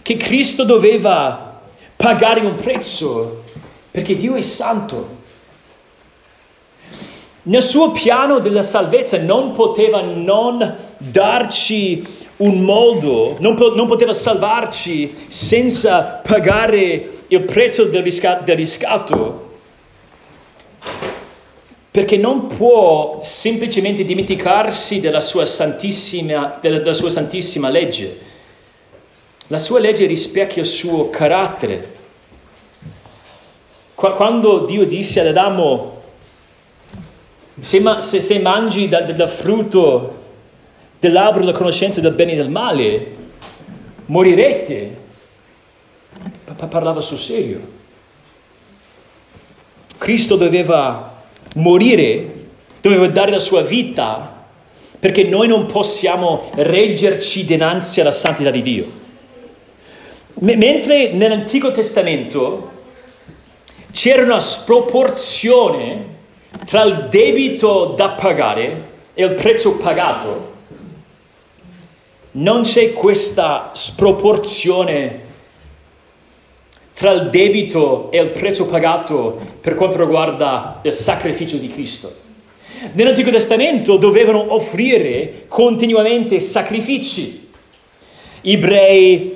che 0.02 0.16
Cristo 0.16 0.64
doveva 0.64 1.60
pagare 1.96 2.40
un 2.40 2.54
prezzo 2.54 3.44
perché 3.90 4.16
Dio 4.16 4.34
è 4.34 4.40
santo. 4.40 5.18
Nel 7.42 7.62
suo 7.62 7.90
piano 7.90 8.38
della 8.38 8.62
salvezza 8.62 9.18
non 9.18 9.52
poteva 9.52 10.02
non 10.02 10.76
darci 10.98 12.06
un 12.36 12.60
modo, 12.60 13.36
non, 13.40 13.54
po- 13.54 13.74
non 13.74 13.86
poteva 13.86 14.12
salvarci 14.12 15.24
senza 15.26 16.20
pagare 16.22 17.10
il 17.28 17.42
prezzo 17.42 17.84
del, 17.84 18.02
risca- 18.02 18.40
del 18.44 18.56
riscatto 18.56 19.49
perché 21.90 22.16
non 22.16 22.46
può 22.46 23.18
semplicemente 23.20 24.04
dimenticarsi 24.04 25.00
della 25.00 25.20
sua 25.20 25.44
santissima, 25.44 26.58
della 26.60 26.92
sua 26.92 27.10
santissima 27.10 27.68
legge. 27.68 28.28
La 29.48 29.58
sua 29.58 29.80
legge 29.80 30.06
rispecchia 30.06 30.62
il 30.62 30.68
suo 30.68 31.10
carattere. 31.10 31.98
Quando 33.94 34.64
Dio 34.64 34.86
disse 34.86 35.20
ad 35.20 35.26
Adamo, 35.26 36.00
se, 37.58 37.80
ma, 37.80 38.00
se, 38.00 38.20
se 38.20 38.38
mangi 38.38 38.88
dal 38.88 39.06
da, 39.06 39.26
frutto 39.26 40.18
dell'albero 41.00 41.44
della 41.44 41.56
conoscenza 41.56 42.00
del 42.00 42.14
bene 42.14 42.32
e 42.32 42.36
del 42.36 42.50
male, 42.50 43.16
morirete. 44.06 44.98
parlava 46.54 47.00
sul 47.00 47.18
serio. 47.18 47.78
Cristo 49.98 50.36
doveva 50.36 51.09
morire, 51.56 52.46
doveva 52.80 53.06
dare 53.08 53.30
la 53.30 53.38
sua 53.38 53.62
vita 53.62 54.38
perché 54.98 55.24
noi 55.24 55.48
non 55.48 55.66
possiamo 55.66 56.50
reggerci 56.54 57.46
dinanzi 57.46 58.00
alla 58.00 58.12
santità 58.12 58.50
di 58.50 58.62
Dio. 58.62 58.84
M- 60.34 60.58
mentre 60.58 61.12
nell'Antico 61.12 61.70
Testamento 61.70 62.70
c'era 63.90 64.22
una 64.22 64.40
sproporzione 64.40 66.18
tra 66.66 66.82
il 66.82 67.06
debito 67.08 67.94
da 67.96 68.10
pagare 68.10 68.88
e 69.14 69.24
il 69.24 69.34
prezzo 69.34 69.76
pagato, 69.78 70.52
non 72.32 72.62
c'è 72.62 72.92
questa 72.92 73.70
sproporzione 73.72 75.28
tra 77.00 77.12
il 77.12 77.30
debito 77.30 78.10
e 78.10 78.20
il 78.20 78.28
prezzo 78.28 78.66
pagato 78.66 79.34
per 79.58 79.74
quanto 79.74 79.96
riguarda 79.96 80.80
il 80.82 80.92
sacrificio 80.92 81.56
di 81.56 81.70
Cristo. 81.70 82.14
Nell'Antico 82.92 83.30
Testamento 83.30 83.96
dovevano 83.96 84.52
offrire 84.52 85.46
continuamente 85.48 86.40
sacrifici. 86.40 87.48
Ebrei 88.42 89.34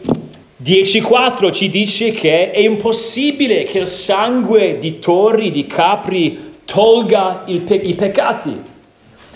10.4 0.62 1.50
ci 1.52 1.70
dice 1.70 2.10
che 2.10 2.50
è 2.50 2.58
impossibile 2.58 3.62
che 3.62 3.78
il 3.78 3.86
sangue 3.86 4.76
di 4.76 4.98
torri, 4.98 5.50
di 5.50 5.66
capri, 5.66 6.56
tolga 6.66 7.46
pe- 7.46 7.74
i 7.76 7.94
peccati. 7.94 8.62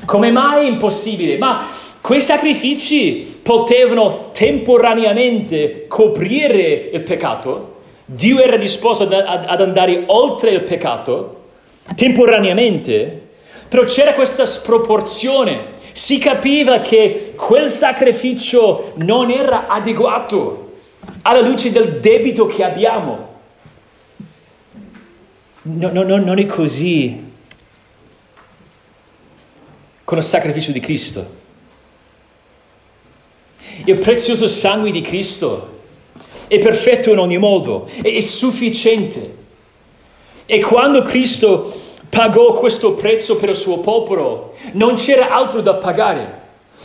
Come 0.04 0.30
mai 0.30 0.66
è 0.66 0.68
impossibile? 0.68 1.38
Ma 1.38 1.66
quei 2.02 2.20
sacrifici 2.20 3.38
potevano 3.40 4.28
temporaneamente 4.34 5.86
coprire 5.88 6.90
il 6.92 7.00
peccato, 7.00 7.76
Dio 8.10 8.40
era 8.42 8.56
disposto 8.56 9.02
ad, 9.02 9.60
andare 9.60 10.04
oltre 10.06 10.52
il 10.52 10.62
peccato 10.62 11.42
temporaneamente, 11.94 13.28
però 13.68 13.84
c'era 13.84 14.14
questa 14.14 14.46
sproporzione. 14.46 15.76
Si 15.92 16.16
capiva 16.16 16.80
che 16.80 17.34
quel 17.36 17.68
sacrificio 17.68 18.92
non 18.94 19.30
era 19.30 19.66
adeguato 19.66 20.78
alla 21.20 21.42
luce 21.42 21.70
del 21.70 22.00
debito 22.00 22.46
che 22.46 22.64
abbiamo. 22.64 23.40
No, 25.62 25.90
no, 25.92 26.02
no, 26.02 26.16
non 26.16 26.38
è 26.38 26.46
così 26.46 27.30
con 30.02 30.16
il 30.16 30.24
sacrificio 30.24 30.72
di 30.72 30.80
Cristo. 30.80 31.36
Il 33.84 33.98
prezioso 33.98 34.46
sangue 34.46 34.92
di 34.92 35.02
Cristo 35.02 35.77
è 36.48 36.58
perfetto 36.58 37.12
in 37.12 37.18
ogni 37.18 37.38
modo, 37.38 37.86
è, 38.02 38.14
è 38.14 38.20
sufficiente. 38.20 39.36
E 40.46 40.60
quando 40.60 41.02
Cristo 41.02 41.72
pagò 42.08 42.52
questo 42.52 42.94
prezzo 42.94 43.36
per 43.36 43.50
il 43.50 43.56
suo 43.56 43.78
popolo, 43.80 44.54
non 44.72 44.94
c'era 44.94 45.30
altro 45.30 45.60
da 45.60 45.74
pagare. 45.74 46.36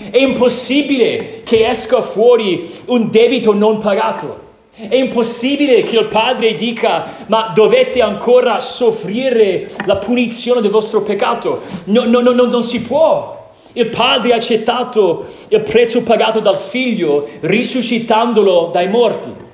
È 0.09 0.17
impossibile 0.17 1.41
che 1.43 1.67
esca 1.67 2.01
fuori 2.01 2.69
un 2.85 3.09
debito 3.09 3.53
non 3.53 3.77
pagato. 3.77 4.41
È 4.75 4.95
impossibile 4.95 5.83
che 5.83 5.97
il 5.97 6.05
padre 6.05 6.55
dica, 6.55 7.07
ma 7.27 7.51
dovete 7.53 8.01
ancora 8.01 8.59
soffrire 8.59 9.69
la 9.85 9.97
punizione 9.97 10.61
del 10.61 10.71
vostro 10.71 11.03
peccato. 11.03 11.61
No, 11.85 12.05
no, 12.05 12.21
no, 12.21 12.31
no 12.31 12.45
non 12.45 12.63
si 12.63 12.81
può. 12.81 13.51
Il 13.73 13.89
padre 13.89 14.33
ha 14.33 14.35
accettato 14.35 15.27
il 15.47 15.61
prezzo 15.61 16.01
pagato 16.03 16.39
dal 16.39 16.57
figlio, 16.57 17.27
risuscitandolo 17.41 18.69
dai 18.73 18.89
morti. 18.89 19.51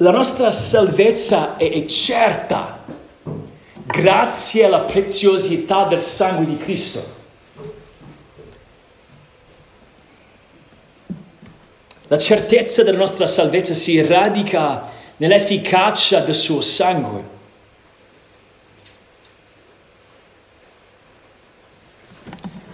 La 0.00 0.12
nostra 0.12 0.52
salvezza 0.52 1.56
è, 1.56 1.84
certa 1.86 2.84
grazie 3.84 4.64
alla 4.64 4.80
preziosità 4.80 5.86
del 5.86 5.98
sangue 5.98 6.46
di 6.46 6.56
Cristo. 6.56 7.16
La 12.06 12.16
certezza 12.16 12.84
della 12.84 12.98
nostra 12.98 13.26
salvezza 13.26 13.74
si 13.74 14.00
radica 14.00 14.84
nell'efficacia 15.16 16.20
del 16.20 16.36
suo 16.36 16.60
sangue. 16.60 17.36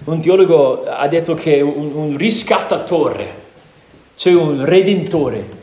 Un 0.04 0.20
teologo 0.20 0.84
ha 0.84 1.08
detto 1.08 1.32
che 1.32 1.62
un 1.62 2.18
riscattatore, 2.18 3.42
cioè 4.14 4.34
un 4.34 4.62
redentore, 4.66 5.62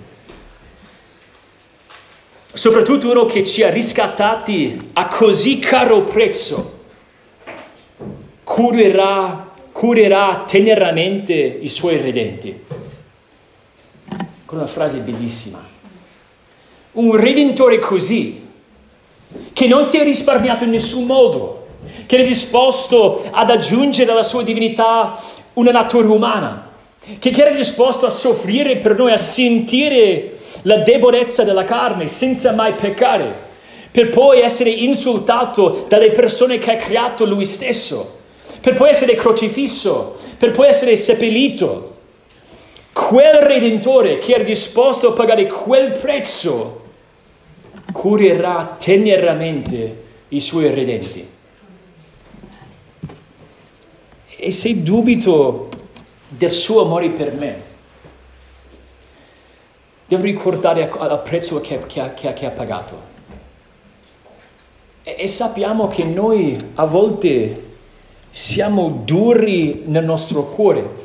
soprattutto 2.54 3.10
uno 3.10 3.26
che 3.26 3.44
ci 3.44 3.64
ha 3.64 3.70
riscattati 3.70 4.92
a 4.94 5.08
così 5.08 5.60
caro 5.60 6.02
prezzo, 6.02 6.80
curerà, 8.44 9.50
curerà 9.72 10.44
teneramente 10.46 11.34
i 11.34 11.70
suoi 11.70 11.98
redenti. 11.98 12.64
Con 14.46 14.58
una 14.58 14.68
frase 14.68 14.98
bellissima. 14.98 15.66
Un 16.94 17.16
redentore 17.16 17.80
così, 17.80 18.46
che 19.54 19.68
non 19.68 19.86
si 19.86 19.98
è 19.98 20.04
risparmiato 20.04 20.66
in 20.66 20.72
nessun 20.72 21.06
modo, 21.06 21.68
che 22.06 22.18
è 22.18 22.26
disposto 22.26 23.26
ad 23.32 23.50
aggiungere 23.50 24.12
alla 24.12 24.24
sua 24.24 24.44
divinità 24.44 25.18
una 25.54 25.72
natura 25.72 26.10
umana, 26.10 26.70
che 27.18 27.30
era 27.30 27.52
disposto 27.52 28.06
a 28.06 28.10
soffrire 28.10 28.76
per 28.76 28.98
noi, 28.98 29.14
a 29.14 29.18
sentire 29.18 30.38
la 30.64 30.78
debolezza 30.78 31.44
della 31.44 31.64
carne 31.64 32.08
senza 32.08 32.54
mai 32.54 32.74
peccare, 32.74 33.50
per 33.92 34.10
poi 34.10 34.40
essere 34.40 34.70
insultato 34.70 35.86
dalle 35.88 36.12
persone 36.12 36.58
che 36.58 36.72
ha 36.72 36.78
creato 36.78 37.26
lui 37.26 37.46
stesso, 37.46 38.20
per 38.62 38.76
poi 38.76 38.90
essere 38.90 39.16
crocifisso, 39.16 40.18
per 40.38 40.52
poi 40.52 40.68
essere 40.68 40.96
seppellito. 40.96 41.90
Quel 42.94 43.34
Redentore 43.36 44.18
che 44.18 44.34
era 44.34 44.44
disposto 44.44 45.10
a 45.10 45.14
pagare 45.14 45.48
quel 45.48 45.92
prezzo 45.92 46.80
curerà 47.92 48.76
teneramente 48.80 50.04
i 50.30 50.40
suoi 50.40 50.74
redenti. 50.74 51.28
E 54.44 54.52
se 54.52 54.84
dubito 54.84 55.70
del 56.28 56.50
suo 56.50 56.82
amore 56.84 57.10
per 57.10 57.34
me, 57.34 57.62
devo 60.12 60.24
ricordare 60.24 60.92
al 60.98 61.22
prezzo 61.24 61.62
che, 61.62 61.80
che, 61.88 62.12
che, 62.16 62.34
che 62.34 62.46
ha 62.46 62.50
pagato. 62.50 63.00
E, 65.04 65.16
e 65.20 65.28
sappiamo 65.28 65.88
che 65.88 66.04
noi 66.04 66.58
a 66.76 66.84
volte 66.84 67.70
siamo 68.30 69.04
duri 69.06 69.84
nel 69.86 70.04
nostro 70.04 70.48
cuore. 70.48 71.00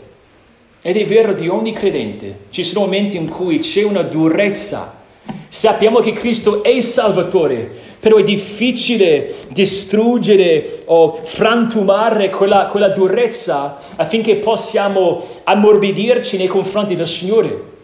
Ed 0.82 0.96
è 0.96 1.04
vero 1.04 1.34
di 1.34 1.46
ogni 1.46 1.70
credente. 1.70 2.46
Ci 2.50 2.64
sono 2.64 2.84
momenti 2.86 3.16
in 3.16 3.28
cui 3.28 3.60
c'è 3.60 3.84
una 3.84 4.02
durezza. 4.02 5.04
Sappiamo 5.46 6.00
che 6.00 6.12
Cristo 6.12 6.64
è 6.64 6.70
il 6.70 6.82
Salvatore, 6.82 7.70
però 8.00 8.16
è 8.16 8.24
difficile 8.24 9.32
distruggere 9.50 10.82
o 10.86 11.12
frantumare 11.22 12.28
quella, 12.30 12.66
quella 12.66 12.88
durezza 12.88 13.78
affinché 13.94 14.34
possiamo 14.36 15.22
ammorbidirci 15.44 16.36
nei 16.36 16.48
confronti 16.48 16.96
del 16.96 17.06
Signore. 17.06 17.74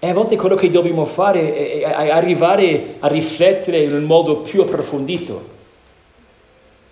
E 0.00 0.08
a 0.08 0.12
volte 0.12 0.36
quello 0.36 0.54
che 0.54 0.70
dobbiamo 0.70 1.04
fare 1.04 1.80
è 1.80 1.82
arrivare 1.82 2.96
a 3.00 3.08
riflettere 3.08 3.82
in 3.82 3.92
un 3.92 4.04
modo 4.04 4.36
più 4.36 4.62
approfondito. 4.62 5.56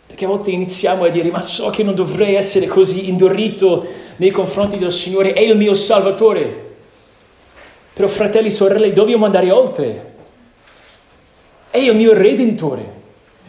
Perché 0.06 0.24
a 0.24 0.28
volte 0.28 0.50
iniziamo 0.50 1.04
a 1.04 1.08
dire, 1.08 1.30
ma 1.30 1.40
so 1.40 1.70
che 1.70 1.84
non 1.84 1.94
dovrei 1.94 2.34
essere 2.34 2.66
così 2.66 3.08
indurito 3.08 3.86
nei 4.16 4.30
confronti 4.30 4.78
del 4.78 4.90
Signore, 4.90 5.34
è 5.34 5.40
il 5.40 5.56
mio 5.56 5.74
Salvatore. 5.74 6.64
Però 7.92 8.08
fratelli 8.08 8.48
e 8.48 8.50
sorelle, 8.50 8.92
dobbiamo 8.92 9.24
andare 9.24 9.50
oltre. 9.50 10.14
È 11.70 11.78
il 11.78 11.94
mio 11.94 12.12
Redentore. 12.12 12.94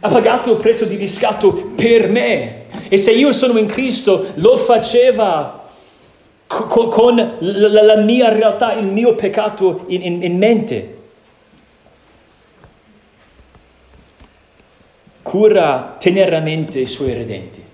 Ha 0.01 0.09
pagato 0.09 0.51
il 0.51 0.57
prezzo 0.57 0.85
di 0.85 0.95
riscatto 0.95 1.51
per 1.75 2.09
me. 2.09 2.65
E 2.89 2.97
se 2.97 3.11
io 3.11 3.31
sono 3.31 3.57
in 3.57 3.65
Cristo, 3.65 4.27
lo 4.35 4.55
faceva 4.55 5.56
con, 6.47 6.89
con 6.89 7.37
la, 7.39 7.83
la, 7.83 7.97
mia 7.97 8.29
realtà, 8.29 8.73
il 8.73 8.87
mio 8.87 9.15
peccato 9.15 9.83
in, 9.87 10.01
in, 10.01 10.23
in 10.23 10.37
mente. 10.37 10.95
Cura 15.21 15.97
teneramente 15.99 16.79
i 16.79 16.85
suoi 16.85 17.13
redenti. 17.13 17.65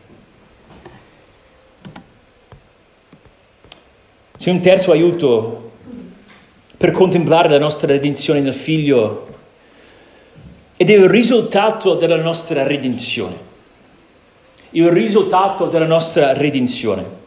C'è 4.38 4.50
un 4.50 4.60
terzo 4.60 4.92
aiuto 4.92 5.72
per 6.76 6.92
contemplare 6.92 7.48
la 7.48 7.60
nostra 7.60 7.88
redenzione 7.88 8.42
nel 8.42 8.54
Figlio 8.54 9.28
ed 10.76 10.90
è 10.90 10.96
il 10.96 11.08
risultato 11.08 11.94
della 11.94 12.18
nostra 12.18 12.64
redenzione. 12.64 13.52
Il 14.72 14.90
risultato 14.90 15.68
della 15.68 15.86
nostra 15.86 16.34
redenzione. 16.34 17.22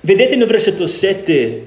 Vedete 0.00 0.36
nel 0.36 0.46
versetto 0.46 0.86
7 0.86 1.66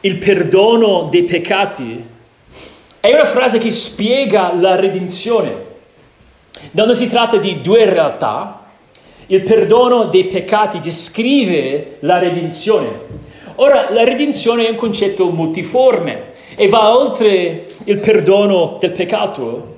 il 0.00 0.16
perdono 0.16 1.08
dei 1.10 1.24
peccati. 1.24 2.04
È 3.00 3.12
una 3.12 3.24
frase 3.24 3.58
che 3.58 3.70
spiega 3.70 4.52
la 4.54 4.76
redenzione. 4.76 5.66
Non 6.72 6.94
si 6.94 7.08
tratta 7.08 7.38
di 7.38 7.62
due 7.62 7.86
realtà. 7.86 8.66
Il 9.26 9.42
perdono 9.42 10.04
dei 10.04 10.26
peccati 10.26 10.78
descrive 10.78 11.96
la 12.00 12.18
redenzione. 12.18 12.88
Ora, 13.56 13.90
la 13.90 14.04
redenzione 14.04 14.66
è 14.66 14.70
un 14.70 14.76
concetto 14.76 15.30
multiforme 15.30 16.32
e 16.54 16.68
va 16.68 16.96
oltre 16.96 17.66
il 17.84 17.98
perdono 17.98 18.76
del 18.78 18.92
peccato. 18.92 19.76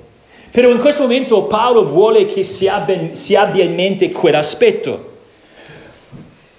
Però 0.51 0.69
in 0.69 0.79
questo 0.79 1.03
momento 1.03 1.43
Paolo 1.43 1.83
vuole 1.85 2.25
che 2.25 2.43
si 2.43 2.67
abbia 2.67 3.63
in 3.63 3.73
mente 3.73 4.11
quell'aspetto. 4.11 5.09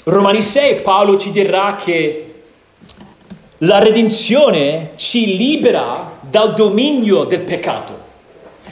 Romani 0.04 0.42
6 0.42 0.80
Paolo 0.80 1.16
ci 1.16 1.30
dirà 1.30 1.76
che 1.76 2.34
la 3.58 3.78
redenzione 3.78 4.90
ci 4.96 5.36
libera 5.36 6.18
dal 6.28 6.54
dominio 6.54 7.22
del 7.22 7.42
peccato. 7.42 8.00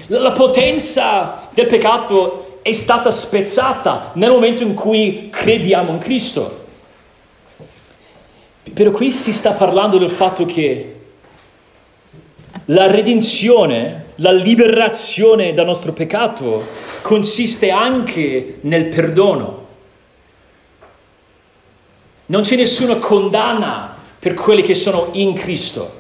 La 0.08 0.32
potenza 0.32 1.48
del 1.54 1.68
peccato 1.68 2.58
è 2.62 2.72
stata 2.72 3.12
spezzata 3.12 4.10
nel 4.14 4.30
momento 4.30 4.64
in 4.64 4.74
cui 4.74 5.28
crediamo 5.30 5.92
in 5.92 5.98
Cristo. 5.98 6.64
Però 8.74 8.90
qui 8.90 9.12
si 9.12 9.30
sta 9.30 9.52
parlando 9.52 9.98
del 9.98 10.10
fatto 10.10 10.44
che 10.46 10.96
la 12.66 12.90
redenzione, 12.90 14.06
la 14.16 14.32
liberazione 14.32 15.52
dal 15.52 15.66
nostro 15.66 15.92
peccato 15.92 16.66
consiste 17.02 17.70
anche 17.70 18.58
nel 18.62 18.86
perdono. 18.86 19.68
Non 22.30 22.42
c'è 22.42 22.54
nessuna 22.54 22.94
condanna 22.96 23.96
per 24.16 24.34
quelli 24.34 24.62
che 24.62 24.74
sono 24.74 25.08
in 25.12 25.34
Cristo. 25.34 25.98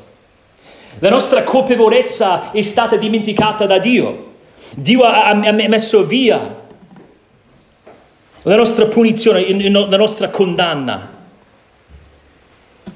La 1.00 1.10
nostra 1.10 1.42
colpevolezza 1.42 2.52
è 2.52 2.60
stata 2.60 2.94
dimenticata 2.94 3.66
da 3.66 3.80
Dio. 3.80 4.28
Dio 4.70 5.02
ha, 5.02 5.34
messo 5.34 6.04
via 6.04 6.58
la 8.42 8.54
nostra 8.54 8.86
punizione, 8.86 9.70
la 9.70 9.96
nostra 9.96 10.28
condanna. 10.28 11.18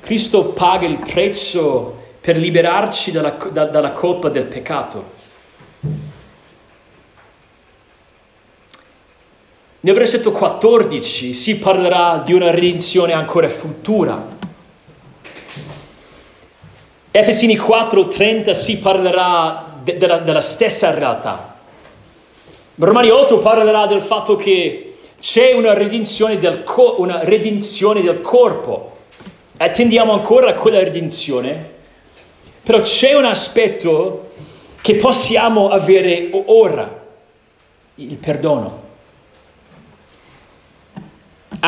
Cristo 0.00 0.44
paga 0.50 0.86
il 0.86 0.98
prezzo 0.98 2.02
per 2.20 2.36
liberarci 2.36 3.10
dalla, 3.10 3.36
da, 3.50 3.64
dalla 3.64 3.90
colpa 3.90 4.28
del 4.28 4.44
peccato. 4.44 5.13
Nel 9.84 9.94
versetto 9.94 10.32
14 10.32 11.34
si 11.34 11.58
parlerà 11.58 12.22
di 12.24 12.32
una 12.32 12.50
redenzione 12.50 13.12
ancora 13.12 13.50
futura. 13.50 14.28
Efesini 17.10 17.58
4:30 17.58 18.52
si 18.52 18.78
parlerà 18.78 19.74
de- 19.82 19.98
della, 19.98 20.20
della 20.20 20.40
stessa 20.40 20.94
realtà. 20.94 21.58
Romani 22.76 23.10
8 23.10 23.40
parlerà 23.40 23.86
del 23.86 24.00
fatto 24.00 24.36
che 24.36 24.94
c'è 25.20 25.52
una 25.52 25.74
redenzione 25.74 26.38
del, 26.38 26.64
co- 26.64 26.94
una 26.96 27.22
redenzione 27.22 28.00
del 28.00 28.22
corpo. 28.22 28.92
Attendiamo 29.58 30.14
ancora 30.14 30.48
a 30.48 30.54
quella 30.54 30.78
redenzione, 30.78 31.72
però 32.62 32.80
c'è 32.80 33.14
un 33.14 33.26
aspetto 33.26 34.30
che 34.80 34.94
possiamo 34.94 35.68
avere 35.68 36.30
ora, 36.46 37.02
il 37.96 38.16
perdono 38.16 38.83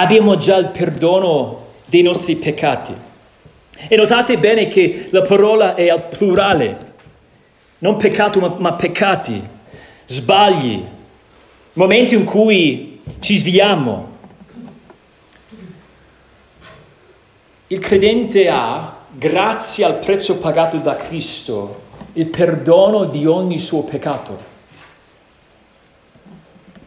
abbiamo 0.01 0.37
già 0.37 0.57
il 0.57 0.69
perdono 0.69 1.65
dei 1.87 2.03
nostri 2.03 2.37
peccati. 2.37 2.95
E 3.89 3.97
notate 3.97 4.39
bene 4.39 4.69
che 4.69 5.09
la 5.11 5.23
parola 5.23 5.75
è 5.75 5.89
al 5.89 6.09
plurale, 6.09 6.95
non 7.79 7.97
peccato 7.97 8.41
ma, 8.41 8.55
ma 8.59 8.73
peccati, 8.73 9.43
sbagli, 10.07 10.85
momenti 11.75 12.15
in 12.15 12.25
cui 12.25 13.01
ci 13.21 13.37
sviamo. 13.37 14.15
Il 17.69 17.79
credente 17.79 18.49
ha, 18.49 18.97
grazie 19.11 19.85
al 19.85 19.99
prezzo 19.99 20.39
pagato 20.39 20.79
da 20.79 20.97
Cristo, 20.97 21.85
il 22.15 22.27
perdono 22.27 23.05
di 23.05 23.27
ogni 23.27 23.59
suo 23.59 23.85
peccato. 23.85 24.55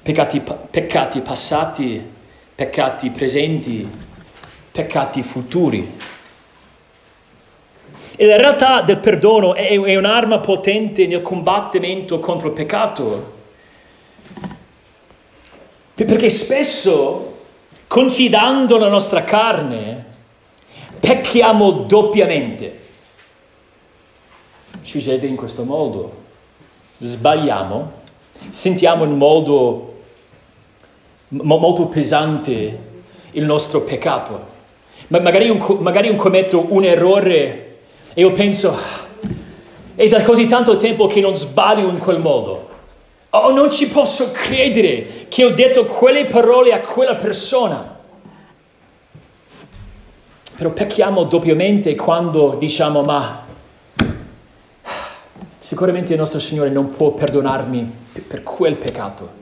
Peccati, 0.02 0.42
peccati 0.72 1.20
passati, 1.22 2.18
peccati 2.60 3.10
presenti, 3.12 3.90
peccati 4.70 5.24
futuri. 5.24 5.98
E 8.18 8.26
la 8.26 8.36
realtà 8.36 8.82
del 8.82 8.98
perdono 8.98 9.56
è, 9.56 9.70
è 9.70 9.96
un'arma 9.96 10.40
potente 10.40 11.08
nel 11.08 11.22
combattimento 11.22 12.20
contro 12.20 12.50
il 12.50 12.54
peccato. 12.54 13.34
Perché 15.96 16.28
spesso, 16.28 17.44
confidando 17.88 18.78
nella 18.78 18.90
nostra 18.90 19.24
carne, 19.24 20.06
pecchiamo 21.00 21.72
doppiamente. 21.72 22.80
Succede 24.82 25.28
in 25.28 25.38
questo 25.38 25.64
modo. 25.64 26.24
Sbagliamo, 26.98 27.92
sentiamo 28.50 29.06
in 29.06 29.16
modo 29.16 29.99
molto 31.30 31.88
pesante 31.88 32.80
il 33.32 33.46
nostro 33.46 33.82
peccato. 33.82 34.58
Ma 35.08 35.20
magari, 35.20 35.50
un, 35.50 35.78
magari 35.80 36.10
un 36.10 36.16
commetto 36.16 36.66
un 36.70 36.84
errore 36.84 37.70
e 38.14 38.22
io 38.22 38.32
penso, 38.34 38.76
è 39.96 40.08
da 40.08 40.24
così 40.24 40.46
tanto 40.46 40.78
tempo 40.78 41.08
che 41.08 41.22
non 41.22 41.36
sbaglio 41.36 41.90
in 41.90 42.00
quel 42.00 42.20
modo. 42.20 42.68
Oh, 43.30 43.52
non 43.52 43.72
ci 43.72 43.90
posso 43.90 44.32
credere 44.32 45.28
che 45.30 45.46
ho 45.46 45.52
detto 45.52 45.86
quelle 45.86 46.26
parole 46.26 46.74
a 46.74 46.80
quella 46.80 47.16
persona. 47.16 47.98
Però 50.56 50.72
pecchiamo 50.72 51.24
doppiamente 51.24 51.96
quando 51.96 52.56
diciamo, 52.60 53.04
ma 53.04 53.46
sicuramente 55.60 56.14
il 56.14 56.20
nostro 56.20 56.40
Signore 56.40 56.70
non 56.70 56.90
può 56.90 57.12
perdonarmi 57.12 57.92
per 58.28 58.44
quel 58.44 58.76
peccato. 58.76 59.39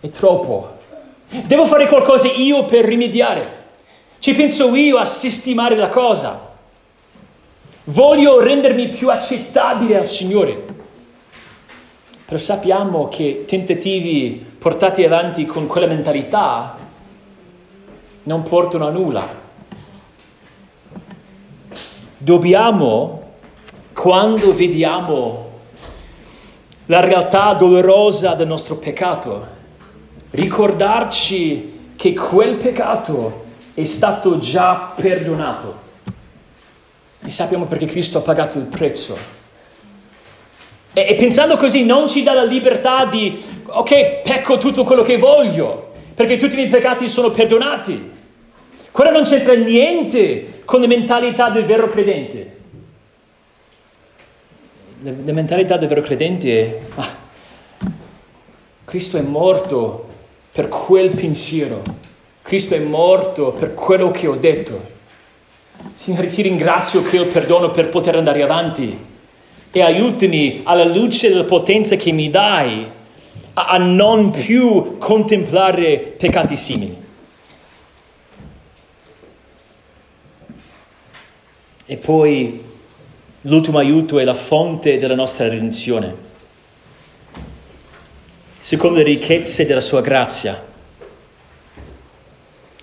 È 0.00 0.08
troppo. 0.08 0.78
Devo 1.28 1.66
fare 1.66 1.86
qualcosa 1.86 2.28
io 2.28 2.64
per 2.64 2.86
rimediare. 2.86 3.58
Ci 4.18 4.34
penso 4.34 4.74
io 4.74 4.96
a 4.96 5.04
sistemare 5.04 5.76
la 5.76 5.90
cosa. 5.90 6.48
Voglio 7.84 8.40
rendermi 8.40 8.88
più 8.88 9.10
accettabile 9.10 9.98
al 9.98 10.06
Signore. 10.06 10.64
Però 12.24 12.38
sappiamo 12.38 13.08
che 13.08 13.44
tentativi 13.46 14.44
portati 14.58 15.04
avanti 15.04 15.44
con 15.44 15.66
quella 15.66 15.86
mentalità 15.86 16.78
non 18.22 18.42
portano 18.42 18.86
a 18.86 18.90
nulla. 18.90 19.28
Dobbiamo, 22.16 23.32
quando 23.92 24.54
vediamo 24.54 25.48
la 26.86 27.00
realtà 27.00 27.52
dolorosa 27.54 28.34
del 28.34 28.46
nostro 28.46 28.76
peccato, 28.76 29.58
ricordarci 30.30 31.78
che 31.96 32.14
quel 32.14 32.56
peccato 32.56 33.44
è 33.74 33.84
stato 33.84 34.38
già 34.38 34.92
perdonato. 34.94 35.88
E 37.22 37.30
sappiamo 37.30 37.66
perché 37.66 37.86
Cristo 37.86 38.18
ha 38.18 38.22
pagato 38.22 38.58
il 38.58 38.64
prezzo 38.64 39.38
e, 40.92 41.06
e 41.08 41.14
pensando 41.14 41.56
così 41.56 41.84
non 41.84 42.08
ci 42.08 42.22
dà 42.22 42.32
la 42.32 42.44
libertà 42.44 43.04
di, 43.04 43.40
ok, 43.66 44.22
pecco 44.22 44.58
tutto 44.58 44.84
quello 44.84 45.02
che 45.02 45.16
voglio, 45.16 45.92
perché 46.14 46.36
tutti 46.36 46.54
i 46.54 46.56
miei 46.56 46.68
peccati 46.68 47.08
sono 47.08 47.30
perdonati. 47.30 48.18
Quello 48.90 49.10
non 49.10 49.22
c'entra 49.22 49.54
niente 49.54 50.62
con 50.64 50.80
la 50.80 50.88
mentalità 50.88 51.48
del 51.48 51.64
vero 51.64 51.88
credente. 51.88 52.58
La, 55.02 55.12
la 55.24 55.32
mentalità 55.32 55.76
del 55.76 55.88
vero 55.88 56.02
credente 56.02 56.60
è, 56.60 56.80
ah, 56.96 57.16
Cristo 58.84 59.16
è 59.16 59.22
morto 59.22 60.08
per 60.60 60.68
quel 60.68 61.08
pensiero, 61.12 61.82
Cristo 62.42 62.74
è 62.74 62.80
morto 62.80 63.50
per 63.52 63.72
quello 63.72 64.10
che 64.10 64.26
ho 64.26 64.36
detto. 64.36 64.88
Signore, 65.94 66.26
ti 66.26 66.42
ringrazio 66.42 67.02
che 67.02 67.18
ho 67.18 67.22
il 67.22 67.28
perdono 67.28 67.70
per 67.70 67.88
poter 67.88 68.16
andare 68.16 68.42
avanti 68.42 68.94
e 69.72 69.80
aiutami 69.80 70.60
alla 70.64 70.84
luce 70.84 71.30
della 71.30 71.44
potenza 71.44 71.96
che 71.96 72.12
mi 72.12 72.28
dai 72.28 72.86
a, 73.54 73.64
a 73.68 73.78
non 73.78 74.32
più 74.32 74.98
contemplare 74.98 75.96
peccati 76.18 76.56
simili. 76.56 76.96
E 81.86 81.96
poi 81.96 82.62
l'ultimo 83.42 83.78
aiuto 83.78 84.18
è 84.18 84.24
la 84.24 84.34
fonte 84.34 84.98
della 84.98 85.14
nostra 85.14 85.48
redenzione. 85.48 86.28
Secondo 88.60 88.98
le 88.98 89.04
ricchezze 89.04 89.66
della 89.66 89.80
sua 89.80 90.00
grazia, 90.02 90.62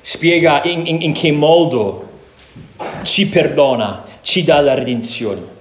spiega 0.02 0.64
in, 0.64 0.86
in, 0.88 1.02
in 1.02 1.14
che 1.14 1.32
modo 1.32 2.10
ci 3.04 3.28
perdona, 3.28 4.06
ci 4.22 4.44
dà 4.44 4.60
la 4.60 4.74
redenzione. 4.74 5.56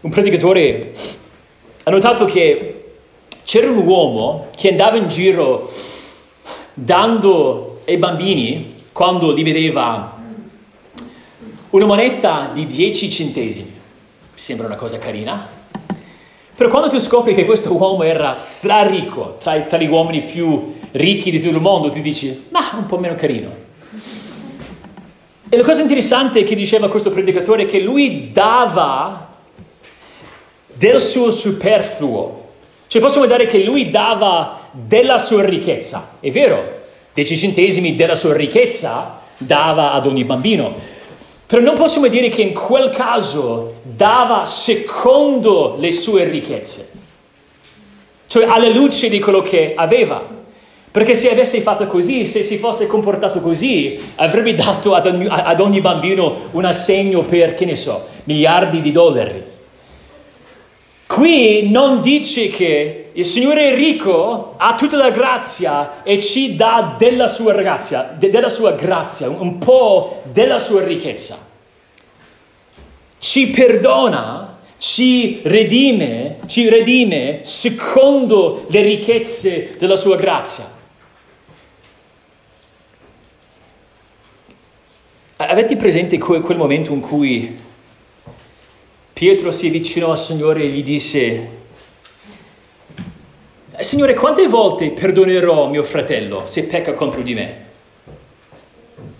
un 0.00 0.10
predicatore 0.10 0.92
ha 1.84 1.90
notato 1.90 2.24
che 2.24 2.92
c'era 3.44 3.70
un 3.70 3.86
uomo 3.86 4.48
che 4.56 4.70
andava 4.70 4.96
in 4.96 5.08
giro 5.08 5.72
dando 6.72 7.80
ai 7.86 7.96
bambini, 7.96 8.74
quando 8.92 9.32
li 9.32 9.42
vedeva, 9.42 10.16
una 11.70 11.86
moneta 11.86 12.50
di 12.52 12.66
10 12.66 13.10
centesimi. 13.10 13.77
Sembra 14.38 14.66
una 14.66 14.76
cosa 14.76 14.98
carina. 14.98 15.48
Però 16.54 16.70
quando 16.70 16.88
tu 16.88 17.00
scopri 17.00 17.34
che 17.34 17.44
questo 17.44 17.74
uomo 17.74 18.04
era 18.04 18.38
straricco, 18.38 19.36
tra, 19.40 19.58
tra 19.62 19.78
gli 19.78 19.88
uomini 19.88 20.22
più 20.22 20.76
ricchi 20.92 21.32
di 21.32 21.40
tutto 21.40 21.56
il 21.56 21.60
mondo, 21.60 21.90
ti 21.90 22.00
dici, 22.00 22.46
ma 22.50 22.70
un 22.76 22.86
po' 22.86 22.98
meno 22.98 23.16
carino. 23.16 23.50
E 25.48 25.56
la 25.56 25.64
cosa 25.64 25.82
interessante 25.82 26.44
che 26.44 26.54
diceva 26.54 26.88
questo 26.88 27.10
predicatore 27.10 27.64
è 27.64 27.66
che 27.66 27.80
lui 27.80 28.30
dava 28.30 29.28
del 30.66 31.00
suo 31.00 31.32
superfluo. 31.32 32.50
Cioè 32.86 33.02
possiamo 33.02 33.26
vedere 33.26 33.46
che 33.46 33.64
lui 33.64 33.90
dava 33.90 34.68
della 34.70 35.18
sua 35.18 35.44
ricchezza, 35.44 36.12
è 36.20 36.30
vero, 36.30 36.76
10 37.12 37.36
centesimi 37.36 37.96
della 37.96 38.14
sua 38.14 38.36
ricchezza 38.36 39.18
dava 39.36 39.90
ad 39.92 40.06
ogni 40.06 40.22
bambino, 40.22 40.97
però 41.48 41.62
non 41.62 41.76
possiamo 41.76 42.08
dire 42.08 42.28
che 42.28 42.42
in 42.42 42.52
quel 42.52 42.90
caso 42.90 43.76
dava 43.82 44.44
secondo 44.44 45.76
le 45.78 45.90
sue 45.90 46.24
ricchezze, 46.24 46.90
cioè 48.26 48.44
alla 48.44 48.68
luce 48.68 49.08
di 49.08 49.18
quello 49.18 49.40
che 49.40 49.72
aveva. 49.74 50.36
Perché 50.90 51.14
se 51.14 51.30
avesse 51.30 51.62
fatto 51.62 51.86
così, 51.86 52.26
se 52.26 52.42
si 52.42 52.58
fosse 52.58 52.86
comportato 52.86 53.40
così, 53.40 53.98
avrebbe 54.16 54.52
dato 54.52 54.94
ad 54.94 55.06
ogni, 55.06 55.26
ad 55.26 55.60
ogni 55.60 55.80
bambino 55.80 56.36
un 56.50 56.66
assegno 56.66 57.22
per, 57.22 57.54
che 57.54 57.64
ne 57.64 57.76
so, 57.76 58.06
miliardi 58.24 58.82
di 58.82 58.92
dollari. 58.92 59.42
Qui 61.08 61.70
non 61.70 62.02
dice 62.02 62.48
che 62.48 63.12
il 63.14 63.24
Signore 63.24 63.72
è 63.72 63.74
ricco, 63.74 64.52
ha 64.58 64.74
tutta 64.74 64.98
la 64.98 65.08
grazia 65.08 66.02
e 66.02 66.20
ci 66.20 66.54
dà 66.54 66.96
della 66.98 67.26
sua 67.26 67.54
grazia, 67.54 68.14
de- 68.16 68.28
della 68.28 68.50
sua 68.50 68.72
grazia, 68.72 69.30
un 69.30 69.56
po' 69.56 70.22
della 70.30 70.58
sua 70.58 70.84
ricchezza. 70.84 71.38
Ci 73.18 73.48
perdona, 73.48 74.58
ci 74.76 75.40
redime, 75.44 76.40
ci 76.46 76.68
redime 76.68 77.38
secondo 77.40 78.66
le 78.68 78.82
ricchezze 78.82 79.76
della 79.78 79.96
sua 79.96 80.16
grazia. 80.16 80.76
Avete 85.36 85.74
presente 85.76 86.18
quel 86.18 86.56
momento 86.58 86.92
in 86.92 87.00
cui 87.00 87.66
Pietro 89.18 89.50
si 89.50 89.66
avvicinò 89.66 90.12
al 90.12 90.16
Signore 90.16 90.62
e 90.62 90.68
gli 90.68 90.84
disse, 90.84 91.48
Signore, 93.80 94.14
quante 94.14 94.46
volte 94.46 94.90
perdonerò 94.90 95.68
mio 95.68 95.82
fratello 95.82 96.42
se 96.44 96.66
pecca 96.66 96.92
contro 96.92 97.22
di 97.22 97.34
me? 97.34 97.56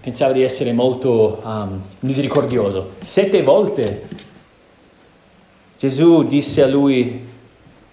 Pensava 0.01 0.31
di 0.31 0.45
essere 0.45 0.73
molto 0.73 1.43
um, 1.43 1.83
misericordioso. 1.99 2.91
Sette 3.01 3.43
volte. 3.43 4.07
Gesù 5.77 6.23
disse 6.23 6.63
a 6.63 6.69
lui, 6.69 7.21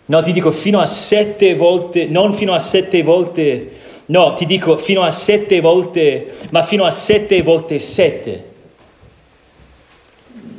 no, 0.06 0.22
ti 0.22 0.32
dico 0.32 0.52
fino 0.52 0.80
a 0.80 0.86
sette 0.86 1.56
volte, 1.56 2.06
non 2.06 2.34
fino 2.34 2.54
a 2.54 2.60
sette 2.60 3.02
volte, 3.02 3.72
no, 4.06 4.36
ti 4.36 4.46
dico 4.46 4.78
fino 4.78 5.02
a 5.02 5.10
sette 5.10 5.60
volte, 5.60 6.36
ma 6.52 6.62
fino 6.62 6.86
a 6.86 6.92
sette 6.92 7.42
volte 7.42 7.80
sette 7.80 8.54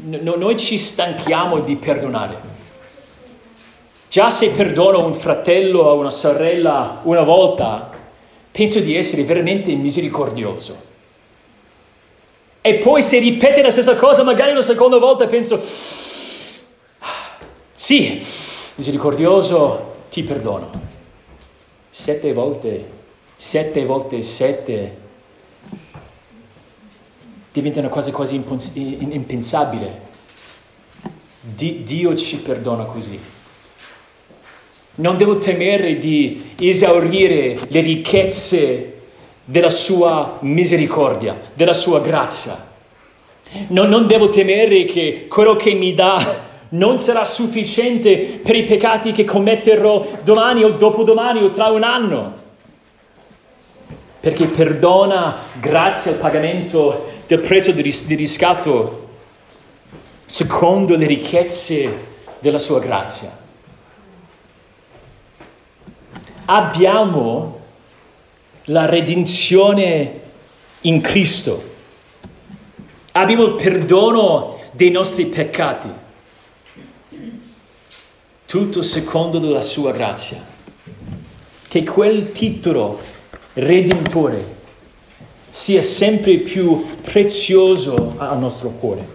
no, 0.06 0.36
noi 0.36 0.56
ci 0.56 0.78
stanchiamo 0.78 1.60
di 1.60 1.76
perdonare. 1.76 2.54
Già 4.08 4.30
se 4.30 4.50
perdono 4.50 5.04
un 5.04 5.14
fratello 5.14 5.80
o 5.80 5.98
una 5.98 6.10
sorella 6.10 7.00
una 7.02 7.22
volta, 7.22 7.90
penso 8.50 8.80
di 8.80 8.96
essere 8.96 9.24
veramente 9.24 9.74
misericordioso. 9.74 10.84
E 12.60 12.74
poi 12.76 13.02
se 13.02 13.18
ripete 13.18 13.62
la 13.62 13.70
stessa 13.70 13.96
cosa, 13.96 14.22
magari 14.22 14.52
una 14.52 14.62
seconda 14.62 14.98
volta, 14.98 15.26
penso, 15.26 15.60
sì, 17.74 18.24
misericordioso, 18.76 19.94
ti 20.10 20.22
perdono. 20.22 20.70
Sette 21.90 22.32
volte, 22.32 22.90
sette 23.36 23.84
volte 23.84 24.22
sette, 24.22 24.96
diventa 27.56 27.80
una 27.80 27.88
cosa 27.88 28.10
quasi 28.12 28.34
impensabile. 28.34 30.00
Dio 31.40 32.14
ci 32.14 32.36
perdona 32.40 32.84
così. 32.84 33.18
Non 34.96 35.16
devo 35.16 35.38
temere 35.38 35.96
di 35.96 36.52
esaurire 36.58 37.58
le 37.68 37.80
ricchezze 37.80 39.00
della 39.42 39.70
sua 39.70 40.36
misericordia, 40.40 41.38
della 41.54 41.72
sua 41.72 42.00
grazia. 42.00 42.74
Non, 43.68 43.88
non 43.88 44.06
devo 44.06 44.28
temere 44.28 44.84
che 44.84 45.26
quello 45.26 45.56
che 45.56 45.72
mi 45.72 45.94
dà 45.94 46.44
non 46.70 46.98
sarà 46.98 47.24
sufficiente 47.24 48.40
per 48.42 48.54
i 48.54 48.64
peccati 48.64 49.12
che 49.12 49.24
commetterò 49.24 50.06
domani 50.22 50.62
o 50.62 50.72
dopodomani 50.72 51.42
o 51.42 51.48
tra 51.48 51.68
un 51.68 51.84
anno. 51.84 52.44
Perché 54.20 54.46
perdona 54.46 55.38
grazie 55.58 56.12
al 56.12 56.18
pagamento 56.18 57.14
del 57.26 57.40
prezzo 57.40 57.72
di, 57.72 57.82
ris- 57.82 58.06
di 58.06 58.14
riscatto 58.14 59.08
secondo 60.26 60.96
le 60.96 61.06
ricchezze 61.06 62.04
della 62.38 62.58
sua 62.58 62.78
grazia. 62.78 63.44
Abbiamo 66.46 67.60
la 68.64 68.86
redenzione 68.86 70.20
in 70.82 71.00
Cristo. 71.00 71.74
Abbiamo 73.12 73.44
il 73.44 73.54
perdono 73.54 74.60
dei 74.72 74.90
nostri 74.90 75.26
peccati. 75.26 75.88
Tutto 78.46 78.82
secondo 78.82 79.40
la 79.50 79.60
sua 79.60 79.90
grazia. 79.90 80.44
Che 81.68 81.84
quel 81.84 82.30
titolo 82.30 83.00
redentore 83.54 84.55
sia 85.50 85.82
sempre 85.82 86.36
più 86.38 86.84
prezioso 87.02 88.14
al 88.18 88.38
nostro 88.38 88.70
cuore. 88.70 89.14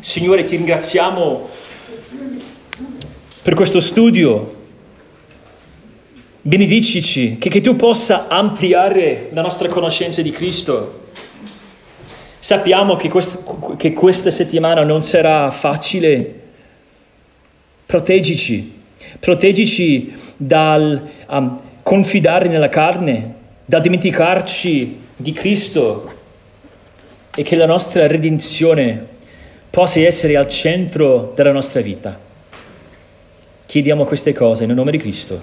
Signore, 0.00 0.42
ti 0.42 0.56
ringraziamo 0.56 1.48
per 3.42 3.54
questo 3.54 3.80
studio 3.80 4.56
benedicici, 6.40 7.36
che, 7.38 7.50
che 7.50 7.60
tu 7.60 7.76
possa 7.76 8.28
ampliare 8.28 9.28
la 9.32 9.42
nostra 9.42 9.68
conoscenza 9.68 10.22
di 10.22 10.30
Cristo. 10.30 11.06
Sappiamo 12.38 12.96
che, 12.96 13.08
quest, 13.08 13.76
che 13.76 13.92
questa 13.92 14.30
settimana 14.30 14.80
non 14.80 15.02
sarà 15.02 15.50
facile. 15.50 16.40
Proteggici, 17.84 18.80
proteggici 19.18 20.14
dal 20.36 21.08
um, 21.28 21.60
confidare 21.82 22.48
nella 22.48 22.68
carne, 22.68 23.34
dal 23.68 23.82
dimenticarci 23.82 24.98
di 25.14 25.32
Cristo 25.32 26.10
e 27.36 27.42
che 27.42 27.54
la 27.54 27.66
nostra 27.66 28.06
redenzione 28.06 29.06
possa 29.68 30.00
essere 30.00 30.38
al 30.38 30.48
centro 30.48 31.32
della 31.36 31.52
nostra 31.52 31.82
vita. 31.82 32.18
Chiediamo 33.66 34.06
queste 34.06 34.32
cose 34.32 34.64
nel 34.64 34.74
nome 34.74 34.90
di 34.90 34.96
Cristo. 34.96 35.42